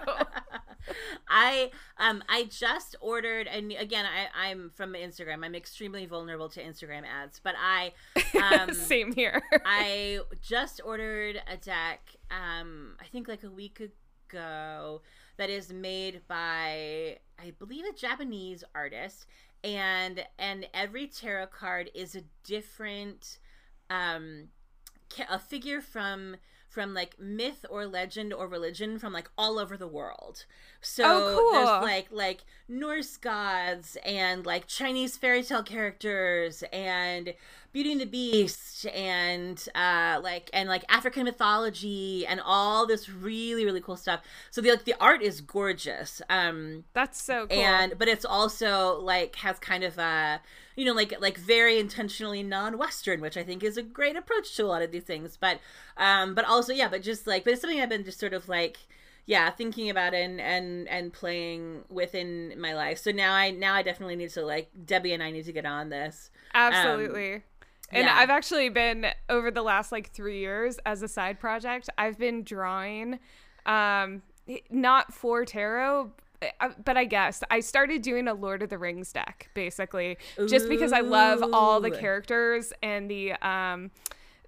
[1.29, 5.45] I um I just ordered and again I I'm from Instagram.
[5.45, 7.93] I'm extremely vulnerable to Instagram ads, but I
[8.41, 9.43] um same here.
[9.65, 15.03] I just ordered a deck um I think like a week ago
[15.37, 19.27] that is made by I believe a Japanese artist
[19.63, 23.39] and and every tarot card is a different
[23.91, 24.49] um
[25.31, 26.37] a figure from
[26.75, 30.45] from like myth or legend or religion from like all over the world.
[30.81, 31.53] So Oh, cool.
[31.53, 37.35] there's like like Norse gods and like Chinese fairy tale characters and
[37.75, 43.65] Beauty and the Beast and uh like and like African mythology and all this really
[43.65, 44.21] really cool stuff.
[44.53, 46.23] So the like the art is gorgeous.
[46.31, 47.59] Um That's so cool.
[47.59, 50.41] and but it's also like has kind of a
[50.77, 54.65] you know like like very intentionally non-western which i think is a great approach to
[54.65, 55.61] a lot of these things but
[55.97, 58.49] um but also yeah but just like but it's something i've been just sort of
[58.49, 58.79] like
[59.25, 63.83] yeah thinking about and and and playing within my life so now i now i
[63.85, 67.43] definitely need to like debbie and i need to get on this Absolutely.
[67.91, 68.17] And yeah.
[68.17, 72.43] I've actually been over the last like three years as a side project, I've been
[72.43, 73.19] drawing,
[73.67, 74.23] um,
[74.71, 76.13] not for tarot,
[76.61, 80.69] uh, but I guess I started doing a Lord of the Rings deck basically, just
[80.69, 83.91] because I love all the characters and the um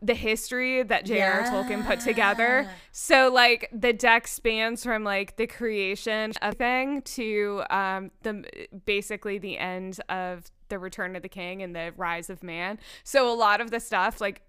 [0.02, 1.44] the history that J.R.R.
[1.44, 2.68] Tolkien put together.
[2.92, 8.44] So like the deck spans from like the creation of thing to um the
[8.84, 12.78] basically the end of the return of the king and the rise of man.
[13.04, 14.42] So a lot of the stuff like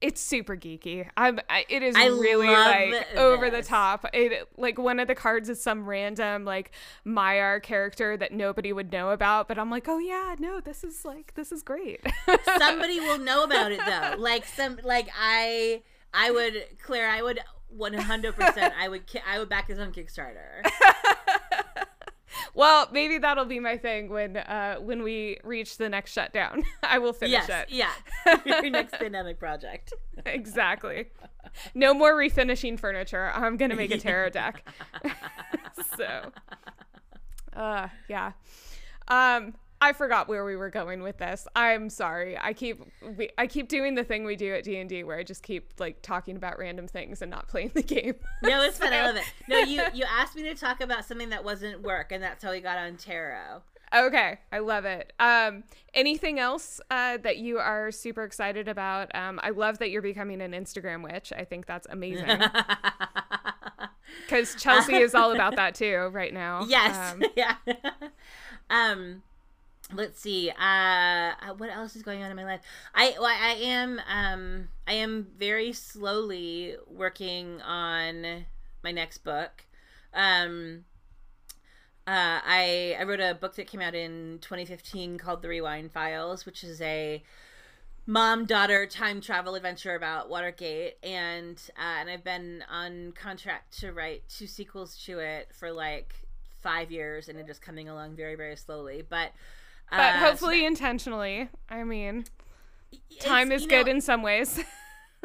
[0.00, 1.08] it's super geeky.
[1.16, 4.06] I'm it is I really like over the top.
[4.12, 6.70] It like one of the cards is some random like
[7.04, 11.04] Maiar character that nobody would know about, but I'm like, "Oh yeah, no, this is
[11.04, 12.06] like this is great."
[12.58, 15.82] somebody will know about it though like some like i
[16.12, 17.40] i would claire i would
[17.76, 20.62] 100% i would i would back this on kickstarter
[22.54, 26.62] Well, maybe that'll be my thing when uh when we reach the next shutdown.
[26.82, 27.68] I will finish yes it.
[27.70, 27.92] yeah
[28.44, 29.92] your next pandemic project
[30.26, 31.06] Exactly.
[31.74, 33.30] No more refinishing furniture.
[33.32, 34.68] I'm gonna make a tarot deck.
[35.96, 36.32] so
[37.54, 38.32] uh yeah.
[39.08, 39.54] Um
[39.84, 41.46] I forgot where we were going with this.
[41.54, 42.38] I'm sorry.
[42.38, 42.82] I keep
[43.16, 46.00] we, I keep doing the thing we do at D&D where I just keep like
[46.00, 48.14] talking about random things and not playing the game.
[48.42, 51.28] no it's fun i love it no you you asked me to talk about something
[51.28, 53.62] that wasn't work and that's how we got on tarot
[53.94, 55.12] Okay, I love it.
[55.20, 55.62] Um,
[55.92, 59.14] anything else uh, that you are super excited about?
[59.14, 61.32] Um, I love that you're becoming an Instagram witch.
[61.36, 62.26] I think that's amazing
[64.26, 66.64] because Chelsea is all about that too right now.
[66.66, 67.54] yes Um, yeah
[68.70, 69.22] um
[69.92, 72.60] let's see uh what else is going on in my life?
[72.94, 78.46] I well, i am um i am very slowly working on
[78.82, 79.64] my next book.
[80.12, 80.84] Um
[82.06, 86.44] uh, I I wrote a book that came out in 2015 called The Rewind Files,
[86.44, 87.22] which is a
[88.06, 93.92] mom daughter time travel adventure about Watergate, and uh, and I've been on contract to
[93.92, 96.14] write two sequels to it for like
[96.60, 99.02] five years and it is coming along very very slowly.
[99.08, 99.32] But
[99.96, 101.48] but uh, hopefully so intentionally.
[101.68, 102.24] I mean
[103.20, 104.62] time is good know, in some ways.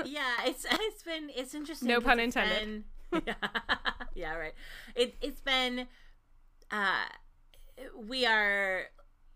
[0.06, 2.84] Yeah it's it's been it's interesting no pun intended.
[3.12, 3.34] been, yeah,
[4.16, 4.54] yeah right.
[4.96, 5.88] It, it's been
[6.72, 7.06] uh
[8.08, 8.84] we are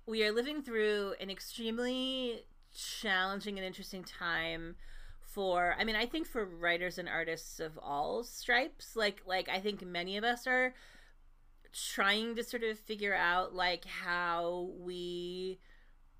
[0.05, 4.75] we are living through an extremely challenging and interesting time
[5.21, 9.59] for i mean i think for writers and artists of all stripes like like i
[9.59, 10.73] think many of us are
[11.73, 15.59] trying to sort of figure out like how we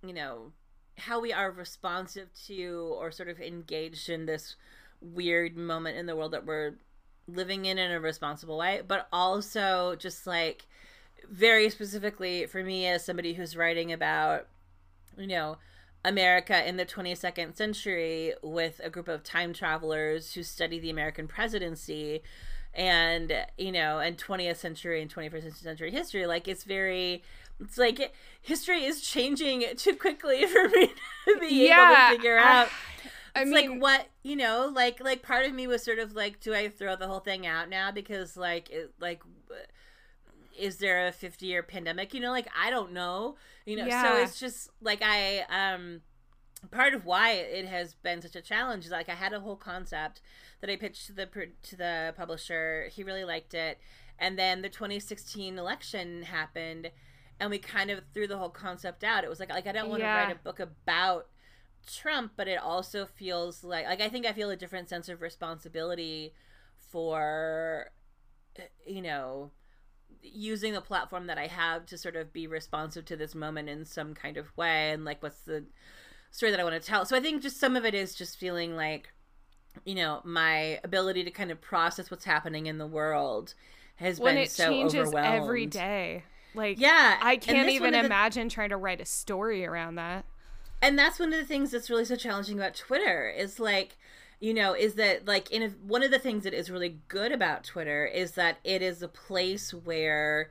[0.06, 0.52] you know
[0.98, 4.56] how we are responsive to or sort of engaged in this
[5.02, 6.74] weird moment in the world that we're
[7.28, 10.66] living in in a responsible way but also just like
[11.30, 14.48] very specifically for me as somebody who's writing about
[15.18, 15.58] you know
[16.06, 21.28] America in the 22nd century with a group of time travelers who study the American
[21.28, 22.22] presidency
[22.74, 27.22] and you know and 20th century and 21st century history like it's very
[27.60, 30.88] it's like history is changing too quickly for me
[31.26, 32.68] to be yeah, able to figure out
[33.36, 36.16] I it's mean, like what you know, like like part of me was sort of
[36.16, 39.24] like, do I throw the whole thing out now because like it, like
[40.58, 42.14] is there a 50 year pandemic?
[42.14, 43.36] You know, like I don't know.
[43.66, 44.04] You know, yeah.
[44.04, 46.02] so it's just like I um
[46.72, 49.56] part of why it has been such a challenge is like I had a whole
[49.56, 50.22] concept
[50.62, 51.28] that I pitched to the
[51.64, 52.90] to the publisher.
[52.92, 53.80] He really liked it,
[54.20, 56.92] and then the 2016 election happened,
[57.40, 59.24] and we kind of threw the whole concept out.
[59.24, 60.14] It was like like I don't want yeah.
[60.14, 61.28] to write a book about
[61.88, 65.22] Trump, but it also feels like like I think I feel a different sense of
[65.22, 66.34] responsibility
[66.78, 67.92] for
[68.86, 69.52] you know
[70.22, 73.84] using the platform that I have to sort of be responsive to this moment in
[73.86, 75.66] some kind of way and like what's the
[76.34, 77.06] story that I want to tell.
[77.06, 79.08] So I think just some of it is just feeling like
[79.86, 83.54] you know, my ability to kind of process what's happening in the world
[83.96, 86.24] has when been so changes every day.
[86.54, 88.54] Like yeah, I can't even imagine the...
[88.54, 90.26] trying to write a story around that.
[90.82, 93.98] And that's one of the things that's really so challenging about Twitter is like
[94.40, 97.32] you know is that like in a, one of the things that is really good
[97.32, 100.50] about twitter is that it is a place where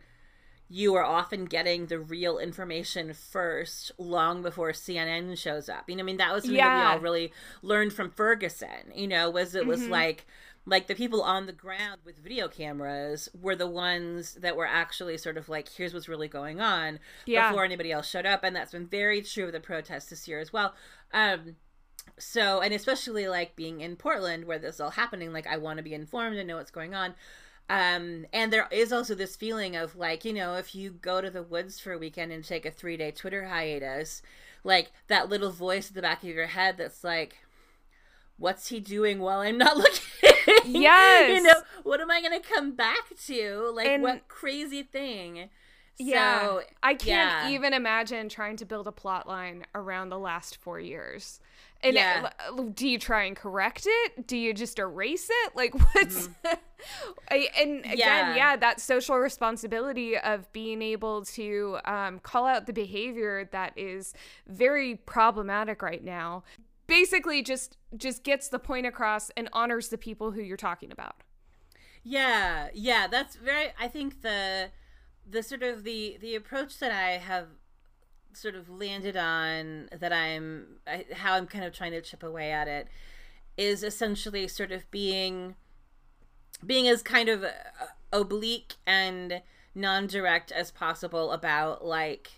[0.68, 6.02] you are often getting the real information first long before cnn shows up you know
[6.02, 6.68] i mean that was something yeah.
[6.68, 7.32] that we all really
[7.62, 9.92] learned from ferguson you know was it was mm-hmm.
[9.92, 10.26] like
[10.64, 15.18] like the people on the ground with video cameras were the ones that were actually
[15.18, 17.50] sort of like here's what's really going on yeah.
[17.50, 20.38] before anybody else showed up and that's been very true of the protests this year
[20.38, 20.74] as well
[21.12, 21.56] um
[22.18, 25.76] so and especially like being in portland where this is all happening like i want
[25.76, 27.14] to be informed and know what's going on
[27.72, 31.30] um and there is also this feeling of like you know if you go to
[31.30, 34.20] the woods for a weekend and take a three day twitter hiatus
[34.62, 37.38] like that little voice at the back of your head that's like
[38.36, 40.00] what's he doing while i'm not looking?
[40.64, 41.36] Yes.
[41.36, 43.72] you know what am i gonna come back to?
[43.74, 45.48] Like and what crazy thing.
[45.98, 46.40] Yeah.
[46.40, 47.50] So, i can't yeah.
[47.50, 51.40] even imagine trying to build a plot line around the last four years
[51.82, 52.30] and yeah.
[52.48, 54.26] It, do you try and correct it?
[54.26, 55.52] Do you just erase it?
[55.62, 56.54] Like what's mm-hmm.
[57.30, 58.34] and again, yeah.
[58.34, 58.56] yeah.
[58.56, 64.14] that social responsibility of being able to um, call out the behavior that is
[64.48, 66.42] very problematic right now.
[66.86, 71.16] Basically, just just gets the point across and honors the people who you're talking about.
[72.02, 73.68] Yeah, yeah, that's very.
[73.78, 74.70] I think the
[75.28, 77.48] the sort of the the approach that I have
[78.34, 82.52] sort of landed on that I'm I, how I'm kind of trying to chip away
[82.52, 82.88] at it
[83.56, 85.54] is essentially sort of being
[86.64, 87.50] being as kind of uh,
[88.12, 89.42] oblique and
[89.74, 92.30] non-direct as possible about like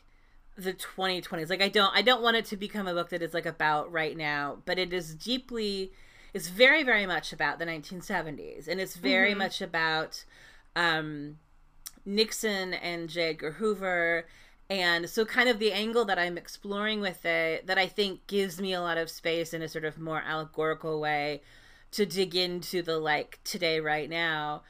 [0.57, 3.34] the 2020s like i don't i don't want it to become a book that is
[3.34, 5.92] like about right now but it is deeply
[6.32, 9.40] it's very very much about the 1970s and it's very mm-hmm.
[9.40, 10.24] much about
[10.76, 11.38] um
[12.07, 13.30] nixon and j.
[13.30, 14.26] Edgar hoover
[14.80, 18.60] and so kind of the angle that i'm exploring with it that i think gives
[18.60, 21.40] me a lot of space in a sort of more allegorical way
[21.90, 24.62] to dig into the like today right now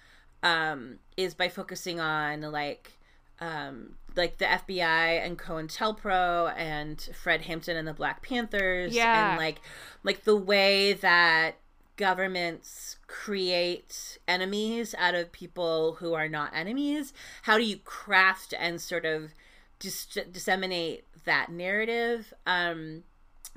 [0.43, 2.93] um is by focusing on like
[3.41, 9.31] um like the FBI and COINTELPRO and Fred Hampton and the Black Panthers yeah.
[9.31, 9.61] and like
[10.03, 11.57] like the way that
[11.97, 18.81] governments create enemies out of people who are not enemies how do you craft and
[18.81, 19.33] sort of
[19.79, 23.03] dis- disseminate that narrative um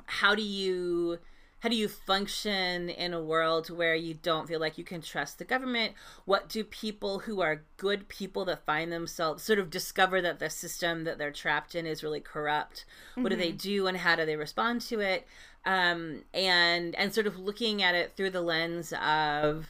[0.06, 1.18] how do you
[1.60, 5.38] how do you function in a world where you don't feel like you can trust
[5.38, 5.94] the government
[6.26, 10.50] what do people who are good people that find themselves sort of discover that the
[10.50, 13.24] system that they're trapped in is really corrupt mm-hmm.
[13.24, 13.58] what do they mm-hmm.
[13.58, 15.28] do and how do they respond to it
[15.66, 19.68] um, and and sort of looking at it through the lens of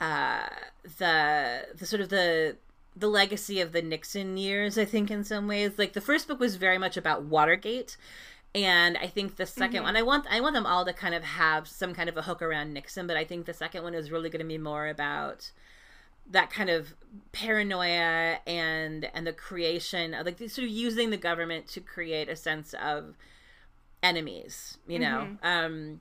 [0.00, 0.46] uh,
[0.98, 2.56] the the sort of the
[2.96, 5.72] the legacy of the Nixon years, I think, in some ways.
[5.78, 7.96] Like the first book was very much about Watergate.
[8.56, 9.82] And I think the 2nd Mm-hmm.
[9.82, 12.22] one, I want I want them all to kind of have some kind of a
[12.22, 14.86] hook around Nixon, but I think the second one is really going to be more
[14.86, 15.50] about
[16.30, 16.94] that kind of
[17.32, 22.36] paranoia and and the creation of like sort of using the government to create a
[22.36, 23.16] sense of
[24.02, 25.36] enemies, you know.
[25.42, 26.00] Um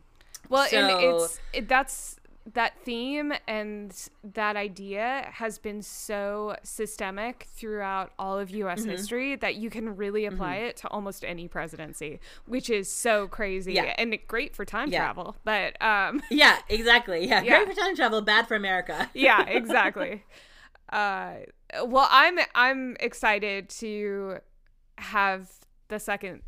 [0.49, 2.17] Well, So- and it's it, that's
[2.53, 8.81] that theme and that idea has been so systemic throughout all of U.S.
[8.81, 8.89] Mm-hmm.
[8.89, 13.73] history that you can really apply it to almost any presidency, which is so crazy
[13.73, 13.93] Yeah.
[13.97, 14.99] and great for time Yeah.
[14.99, 15.37] travel.
[15.45, 17.25] But um, yeah, exactly.
[17.27, 17.63] Yeah, Yeah.
[17.63, 19.09] great for time travel, bad for America.
[19.13, 20.23] yeah, exactly.
[20.91, 21.35] uh,
[21.85, 24.39] well, I'm I'm excited to
[24.97, 25.49] have
[25.87, 26.41] the second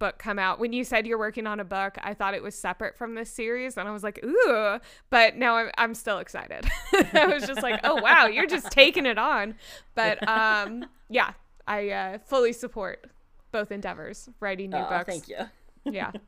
[0.00, 0.58] book come out.
[0.58, 3.30] When you said you're working on a book, I thought it was separate from this
[3.32, 4.80] series, and I was like, ooh.
[5.10, 6.68] But now I'm I'm still excited.
[7.12, 9.54] I was just like, oh wow, you're just taking it on.
[9.94, 11.34] But um, yeah,
[11.68, 13.06] I uh, fully support
[13.52, 15.38] both endeavors, writing new Oh, books thank you.
[15.84, 16.10] yeah.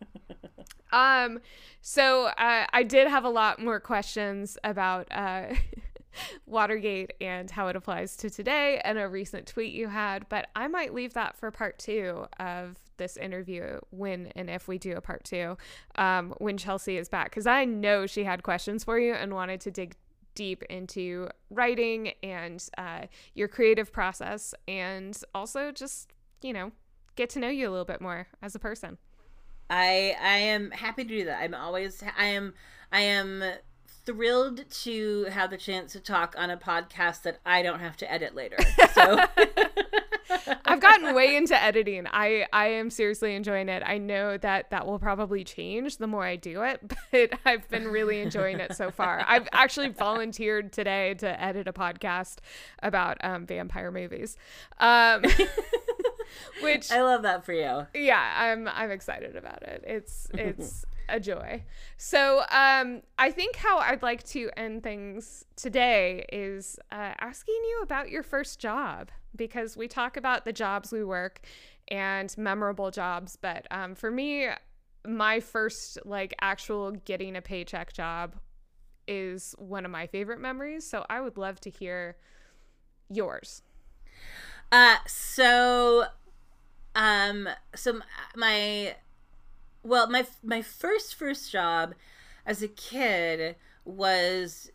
[0.93, 1.41] Um,
[1.81, 5.55] so uh, I did have a lot more questions about uh,
[6.47, 10.69] Watergate and how it applies to today and a recent tweet you had, but I
[10.69, 15.01] might leave that for part two of this interview when and if we do a
[15.01, 15.57] part two
[15.97, 19.61] um, when Chelsea is back, because I know she had questions for you and wanted
[19.63, 19.97] to dig
[20.35, 23.03] deep into writing and uh,
[23.35, 26.73] your creative process and also just, you know,
[27.17, 28.99] get to know you a little bit more as a person.
[29.71, 31.43] I I am happy to do that.
[31.43, 32.55] I'm always I am
[32.91, 33.43] I am
[34.05, 38.13] thrilled to have the chance to talk on a podcast that I don't have to
[38.13, 38.57] edit later.
[38.93, 39.19] So
[40.67, 42.07] I've gotten way into editing.
[42.11, 43.83] I I am seriously enjoying it.
[43.85, 46.81] I know that that will probably change the more I do it,
[47.13, 49.25] but I've been really enjoying it so far.
[49.27, 52.37] I've actually volunteered today to edit a podcast
[52.83, 54.37] about um, vampire movies,
[54.79, 55.23] um,
[56.63, 57.87] which I love that for you.
[57.95, 59.85] yeah, I'm I'm excited about it.
[59.87, 61.65] It's it's a joy.
[61.97, 67.81] So um, I think how I'd like to end things today is uh, asking you
[67.83, 71.41] about your first job because we talk about the jobs we work
[71.89, 74.49] and memorable jobs, but um, for me,
[75.07, 78.37] my first like actual getting a paycheck job
[79.09, 80.89] is one of my favorite memories.
[80.89, 82.17] So I would love to hear
[83.11, 83.63] yours.
[84.71, 86.05] Uh so
[86.95, 88.01] um so
[88.37, 88.95] my
[89.83, 91.95] well my my first first job
[92.47, 94.71] as a kid was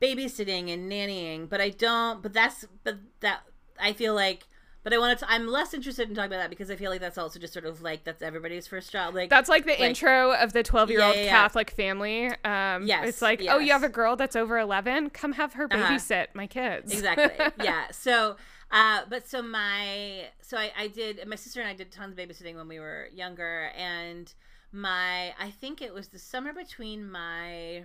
[0.00, 3.42] babysitting and nannying, but I don't but that's but that
[3.80, 4.46] I feel like
[4.82, 7.00] but I wanted to I'm less interested in talking about that because I feel like
[7.00, 9.14] that's also just sort of like that's everybody's first job.
[9.14, 11.28] Like That's like the intro of the 12 year old Yeah, yeah, yeah.
[11.28, 12.28] Catholic family.
[12.44, 15.10] Um, Yes, It's like, oh, you have a girl that's over 11?
[15.10, 16.00] Come have her Uh-huh.
[16.00, 16.92] babysit my kids.
[16.92, 18.36] exactly yeah so
[18.70, 22.18] uh but so my so I, I did my sister and i did tons of
[22.18, 24.32] babysitting when we were younger and
[24.72, 27.84] my i think it was the summer between my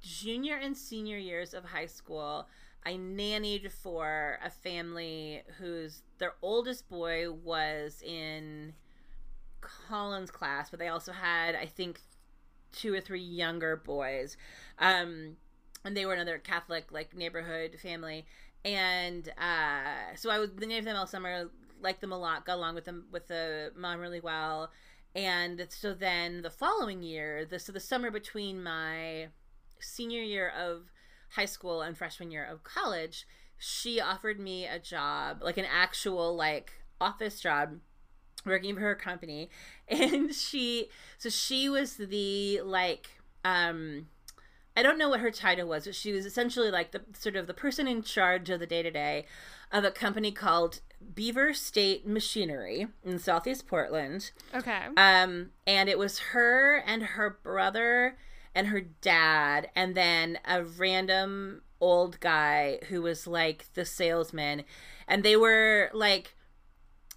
[0.00, 2.48] junior and senior years of high school
[2.86, 8.72] i nannied for a family whose their oldest boy was in
[9.60, 12.00] Collins class but they also had i think
[12.72, 14.36] two or three younger boys.
[14.78, 15.36] Um
[15.84, 18.26] and they were another Catholic like neighborhood family,
[18.64, 21.48] and uh, so I was the name of them all summer,
[21.80, 24.70] liked them a lot, got along with them with the mom really well,
[25.14, 29.28] and so then the following year, the so the summer between my
[29.80, 30.90] senior year of
[31.30, 33.26] high school and freshman year of college,
[33.58, 37.78] she offered me a job, like an actual like office job
[38.46, 39.50] working for her company.
[39.88, 40.88] And she
[41.18, 43.08] so she was the like
[43.44, 44.06] um
[44.76, 47.48] I don't know what her title was, but she was essentially like the sort of
[47.48, 49.26] the person in charge of the day to day
[49.72, 50.80] of a company called
[51.14, 54.30] Beaver State Machinery in Southeast Portland.
[54.54, 54.86] Okay.
[54.96, 58.16] Um, and it was her and her brother
[58.54, 64.64] and her dad, and then a random old guy who was like the salesman,
[65.08, 66.34] and they were like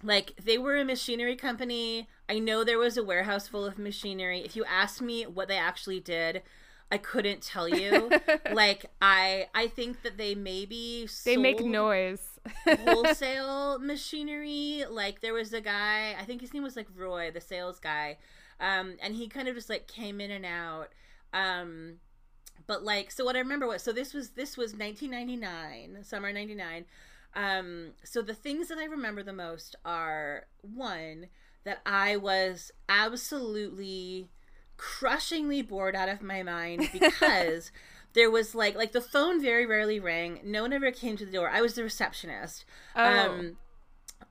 [0.02, 2.08] like they were a machinery company.
[2.28, 4.40] I know there was a warehouse full of machinery.
[4.40, 6.42] If you asked me what they actually did,
[6.90, 8.10] I couldn't tell you.
[8.52, 12.33] like I I think that they maybe they make noise.
[12.66, 14.84] Wholesale machinery.
[14.88, 18.18] Like there was a guy, I think his name was like Roy, the sales guy.
[18.60, 20.88] Um and he kind of just like came in and out.
[21.32, 21.94] Um
[22.66, 26.84] but like so what I remember was so this was this was 1999, summer 99.
[27.34, 31.26] Um so the things that I remember the most are one
[31.64, 34.28] that I was absolutely
[34.76, 37.70] crushingly bored out of my mind because
[38.14, 40.40] there was like like the phone very rarely rang.
[40.44, 41.50] No one ever came to the door.
[41.50, 42.64] I was the receptionist.
[42.96, 43.02] Oh.
[43.02, 43.56] Um,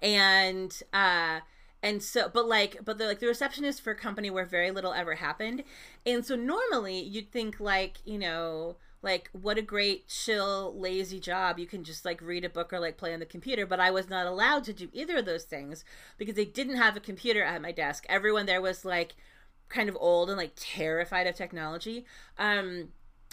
[0.01, 1.39] and uh
[1.81, 4.93] and so but like but the like the receptionist for a company where very little
[4.93, 5.63] ever happened
[6.05, 11.59] and so normally you'd think like you know like what a great chill lazy job
[11.59, 13.91] you can just like read a book or like play on the computer but i
[13.91, 15.83] was not allowed to do either of those things
[16.17, 19.15] because they didn't have a computer at my desk everyone there was like
[19.69, 22.05] kind of old and like terrified of technology
[22.37, 22.89] um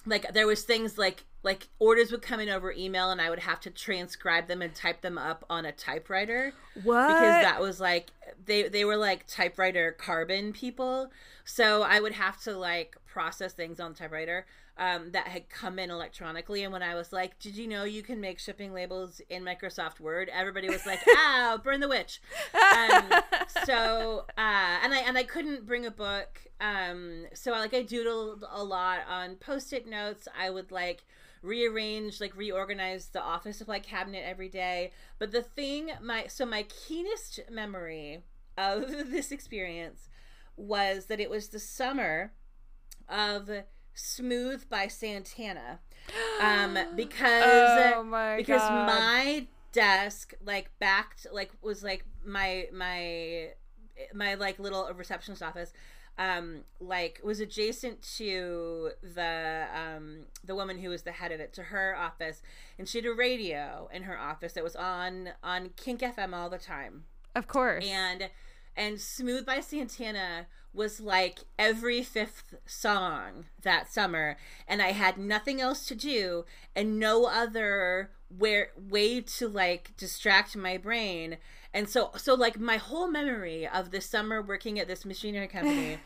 [0.07, 3.39] like there was things like like orders would come in over email and i would
[3.39, 6.53] have to transcribe them and type them up on a typewriter.
[6.83, 7.09] What?
[7.09, 8.11] because that was like
[8.45, 11.11] they they were like typewriter carbon people.
[11.45, 14.47] So i would have to like process things on the typewriter
[14.81, 16.65] um, that had come in electronically.
[16.65, 20.01] And when i was like did you know you can make shipping labels in microsoft
[20.01, 20.31] word?
[20.32, 22.20] everybody was like ah burn the witch.
[22.55, 23.12] Um,
[23.65, 26.40] so uh, and i and i couldn't bring a book.
[26.61, 30.27] Um, so like i doodled a lot on post-it notes.
[30.36, 31.05] I would like
[31.43, 34.93] rearrange like reorganize the office supply cabinet every day.
[35.19, 38.23] But the thing my so my keenest memory
[38.57, 40.09] of this experience
[40.57, 42.32] was that it was the summer
[43.09, 43.51] of
[44.01, 45.79] smooth by santana
[46.41, 48.87] um because oh my because God.
[48.87, 53.51] my desk like backed like was like my my
[54.15, 55.73] my like little receptionist office
[56.19, 61.53] um like was adjacent to the um the woman who was the head of it
[61.53, 62.43] to her office
[62.79, 66.51] and she had a radio in her office that was on on kink fm all
[66.51, 67.05] the time
[67.35, 67.87] of course.
[67.89, 68.29] and
[68.77, 74.37] and smooth by santana was like every fifth song that summer
[74.69, 76.45] and i had nothing else to do
[76.77, 81.39] and no other where way to like distract my brain.
[81.75, 85.99] And so so like my whole memory of the summer working at this machinery company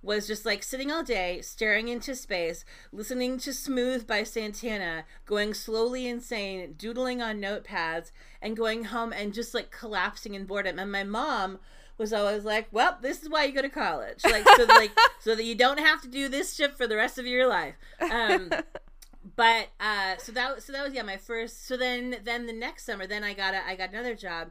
[0.00, 5.52] was just like sitting all day staring into space listening to smooth by santana going
[5.52, 10.92] slowly insane doodling on notepads and going home and just like collapsing in boredom and
[10.92, 11.58] my mom
[11.98, 14.24] was always like well this is why you go to college.
[14.24, 17.18] Like so like so that you don't have to do this shit for the rest
[17.18, 17.74] of your life.
[18.00, 18.50] Um
[19.36, 22.86] but uh so that so that was yeah my first so then then the next
[22.86, 24.48] summer then i got a i got another job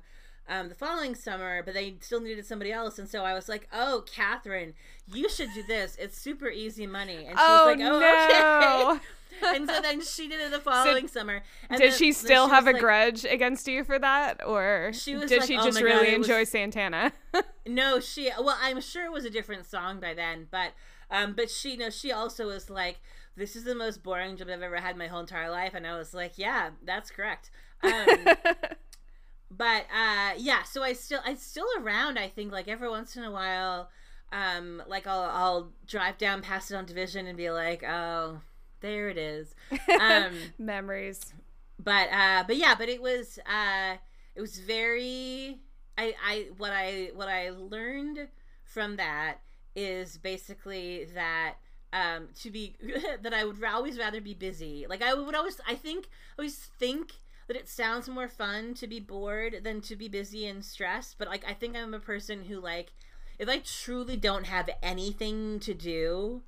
[0.47, 2.99] um the following summer but they still needed somebody else.
[2.99, 4.73] And so i was like oh catherine
[5.11, 5.95] you should do this.
[5.99, 7.25] It's super easy money.
[7.25, 8.91] And she oh was like oh no.
[8.95, 9.03] okay
[9.45, 12.67] and so then she did it the following summer and Did she still was have
[12.67, 15.79] a like- grudge against you for that, or She was did like, she "Oh just
[15.79, 17.13] God, really it was- enjoy Santana?
[17.67, 18.31] No, she.
[18.39, 20.71] Well, I'm sure it was a different song by then, but
[21.11, 22.99] um, but she, no, she also was like,
[23.35, 25.85] "This is the most boring job I've ever had in my whole entire life," and
[25.85, 27.51] I was like, "Yeah, that's correct."
[27.83, 28.07] Um,
[29.51, 32.17] but uh, yeah, so I still, I still around.
[32.17, 33.89] I think like every once in a while,
[34.31, 38.39] um, like I'll, I'll drive down past it on Division and be like, "Oh,
[38.81, 39.55] there it is."
[39.99, 41.33] Um, Memories.
[41.79, 43.95] but uh but yeah but it was uh
[44.35, 45.59] it was very
[45.97, 48.27] i i what i what i learned
[48.63, 49.37] from that
[49.75, 51.55] is basically that
[51.93, 52.75] um to be
[53.21, 57.13] that i would always rather be busy like i would always i think always think
[57.47, 61.27] that it sounds more fun to be bored than to be busy and stressed but
[61.27, 62.91] like i think i'm a person who like
[63.39, 66.41] if i truly don't have anything to do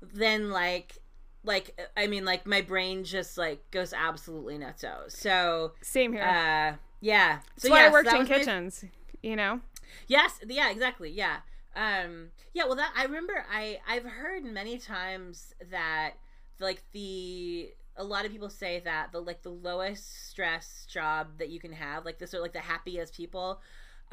[0.00, 0.98] then like
[1.44, 6.22] like i mean like my brain just like goes absolutely nutso so Same here.
[6.22, 8.84] uh yeah so That's why yeah, I worked that in was my- kitchens.
[9.22, 9.60] You know.
[10.06, 11.36] yes yeah exactly yeah
[11.76, 16.12] um yeah well that i remember i i've heard many times that
[16.58, 21.48] like the a lot of people say that the like the lowest stress job that
[21.50, 23.60] you can have like the sort of like the happiest people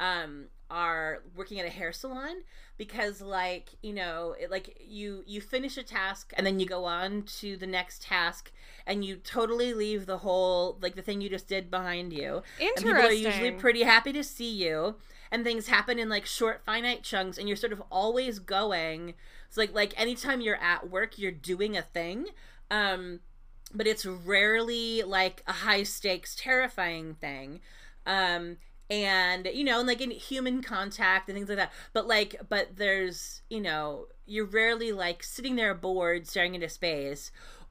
[0.00, 2.42] um are working at a hair salon
[2.76, 6.84] because like you know it, like you you finish a task and then you go
[6.84, 8.52] on to the next task
[8.86, 12.42] and you totally leave the whole like the thing you just did behind you.
[12.60, 14.96] And people are usually pretty happy to see you
[15.30, 19.14] and things happen in like short finite chunks and you're sort of always going.
[19.48, 22.26] It's like like anytime you're at work you're doing a thing
[22.70, 23.20] um
[23.74, 27.60] but it's rarely like a high stakes terrifying thing.
[28.06, 28.58] Um
[28.90, 31.72] and you know like in human contact and things like that.
[31.92, 37.30] But like but there's you know you're rarely like sitting there bored staring into space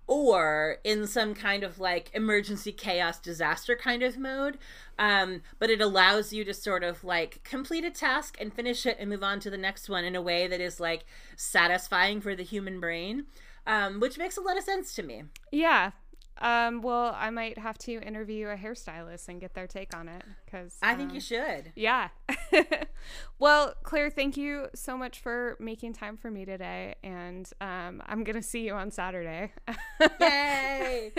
[0.10, 4.58] or in some kind of like emergency chaos disaster kind of mode.
[5.00, 8.98] Um but it allows you to sort of like complete a task and finish it
[9.00, 12.36] and move on to the next one in a way that is like satisfying for
[12.36, 13.26] the human brain
[13.66, 15.24] um which makes a lot of sense to me.
[15.52, 15.92] Yeah.
[16.42, 20.24] Um, well, I might have to interview a hairstylist and get their take on it
[20.46, 21.72] because I think um, you should.
[21.76, 22.10] Yeah.
[23.40, 28.24] well, Claire, thank you so much for making time for me today, and um, I'm
[28.24, 29.52] gonna see you on Saturday.
[30.22, 31.12] Yay!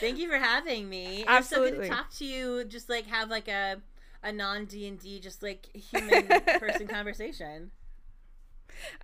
[0.00, 1.24] Thank you for having me.
[1.26, 1.88] Was so good Absolutely.
[1.88, 2.64] to talk to you.
[2.64, 3.76] Just like have like a
[4.22, 6.26] a non D and D, just like human
[6.58, 7.70] person conversation.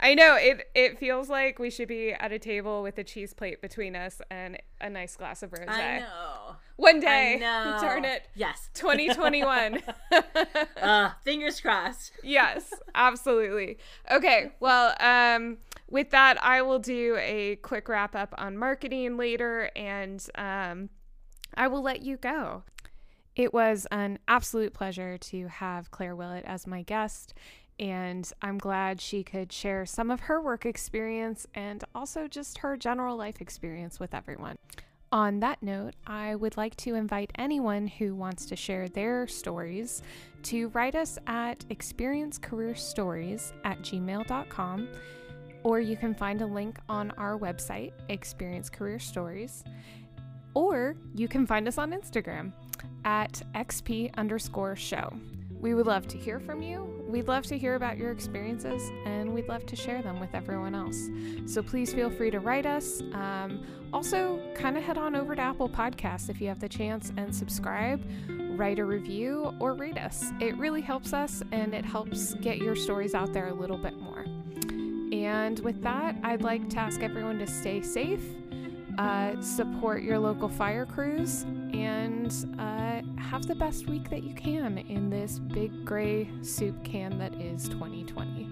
[0.01, 0.69] I know it.
[0.75, 4.21] It feels like we should be at a table with a cheese plate between us
[4.31, 5.69] and a nice glass of rosé.
[5.69, 6.57] I know.
[6.77, 7.79] One day, I know.
[7.81, 8.69] darn it, Yes.
[8.75, 9.81] 2021.
[10.81, 12.13] Uh, fingers crossed.
[12.23, 13.79] yes, absolutely.
[14.11, 19.71] Okay, well, um, with that, I will do a quick wrap up on marketing later,
[19.77, 20.91] and um,
[21.55, 22.65] I will let you go.
[23.37, 27.35] It was an absolute pleasure to have Claire Willett as my guest,
[27.79, 32.77] and I'm glad she could share some of her work experience and also just her
[32.77, 34.57] general life experience with everyone.
[35.13, 40.03] On that note, I would like to invite anyone who wants to share their stories
[40.45, 44.89] to write us at experiencecareerstories at gmail.com,
[45.63, 49.63] or you can find a link on our website, Experience Career Stories,
[50.55, 52.53] or you can find us on Instagram
[53.05, 55.13] at XP underscore show.
[55.65, 56.85] We would love to hear from you.
[57.09, 60.75] We'd love to hear about your experiences and we'd love to share them with everyone
[60.75, 61.09] else.
[61.47, 63.01] So please feel free to write us.
[63.15, 67.15] Um, also, kind of head on over to Apple Podcasts if you have the chance
[67.17, 68.05] and subscribe,
[68.59, 70.33] write a review, or rate us.
[70.39, 73.97] It really helps us and it helps get your stories out there a little bit
[73.97, 74.27] more.
[75.15, 78.23] And with that, I'd like to ask everyone to stay safe,
[78.99, 84.79] uh, support your local fire crews, and uh, have the best week that you can
[84.79, 88.49] in this big gray soup can that is 2020.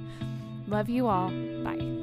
[0.66, 1.28] Love you all.
[1.62, 2.01] Bye.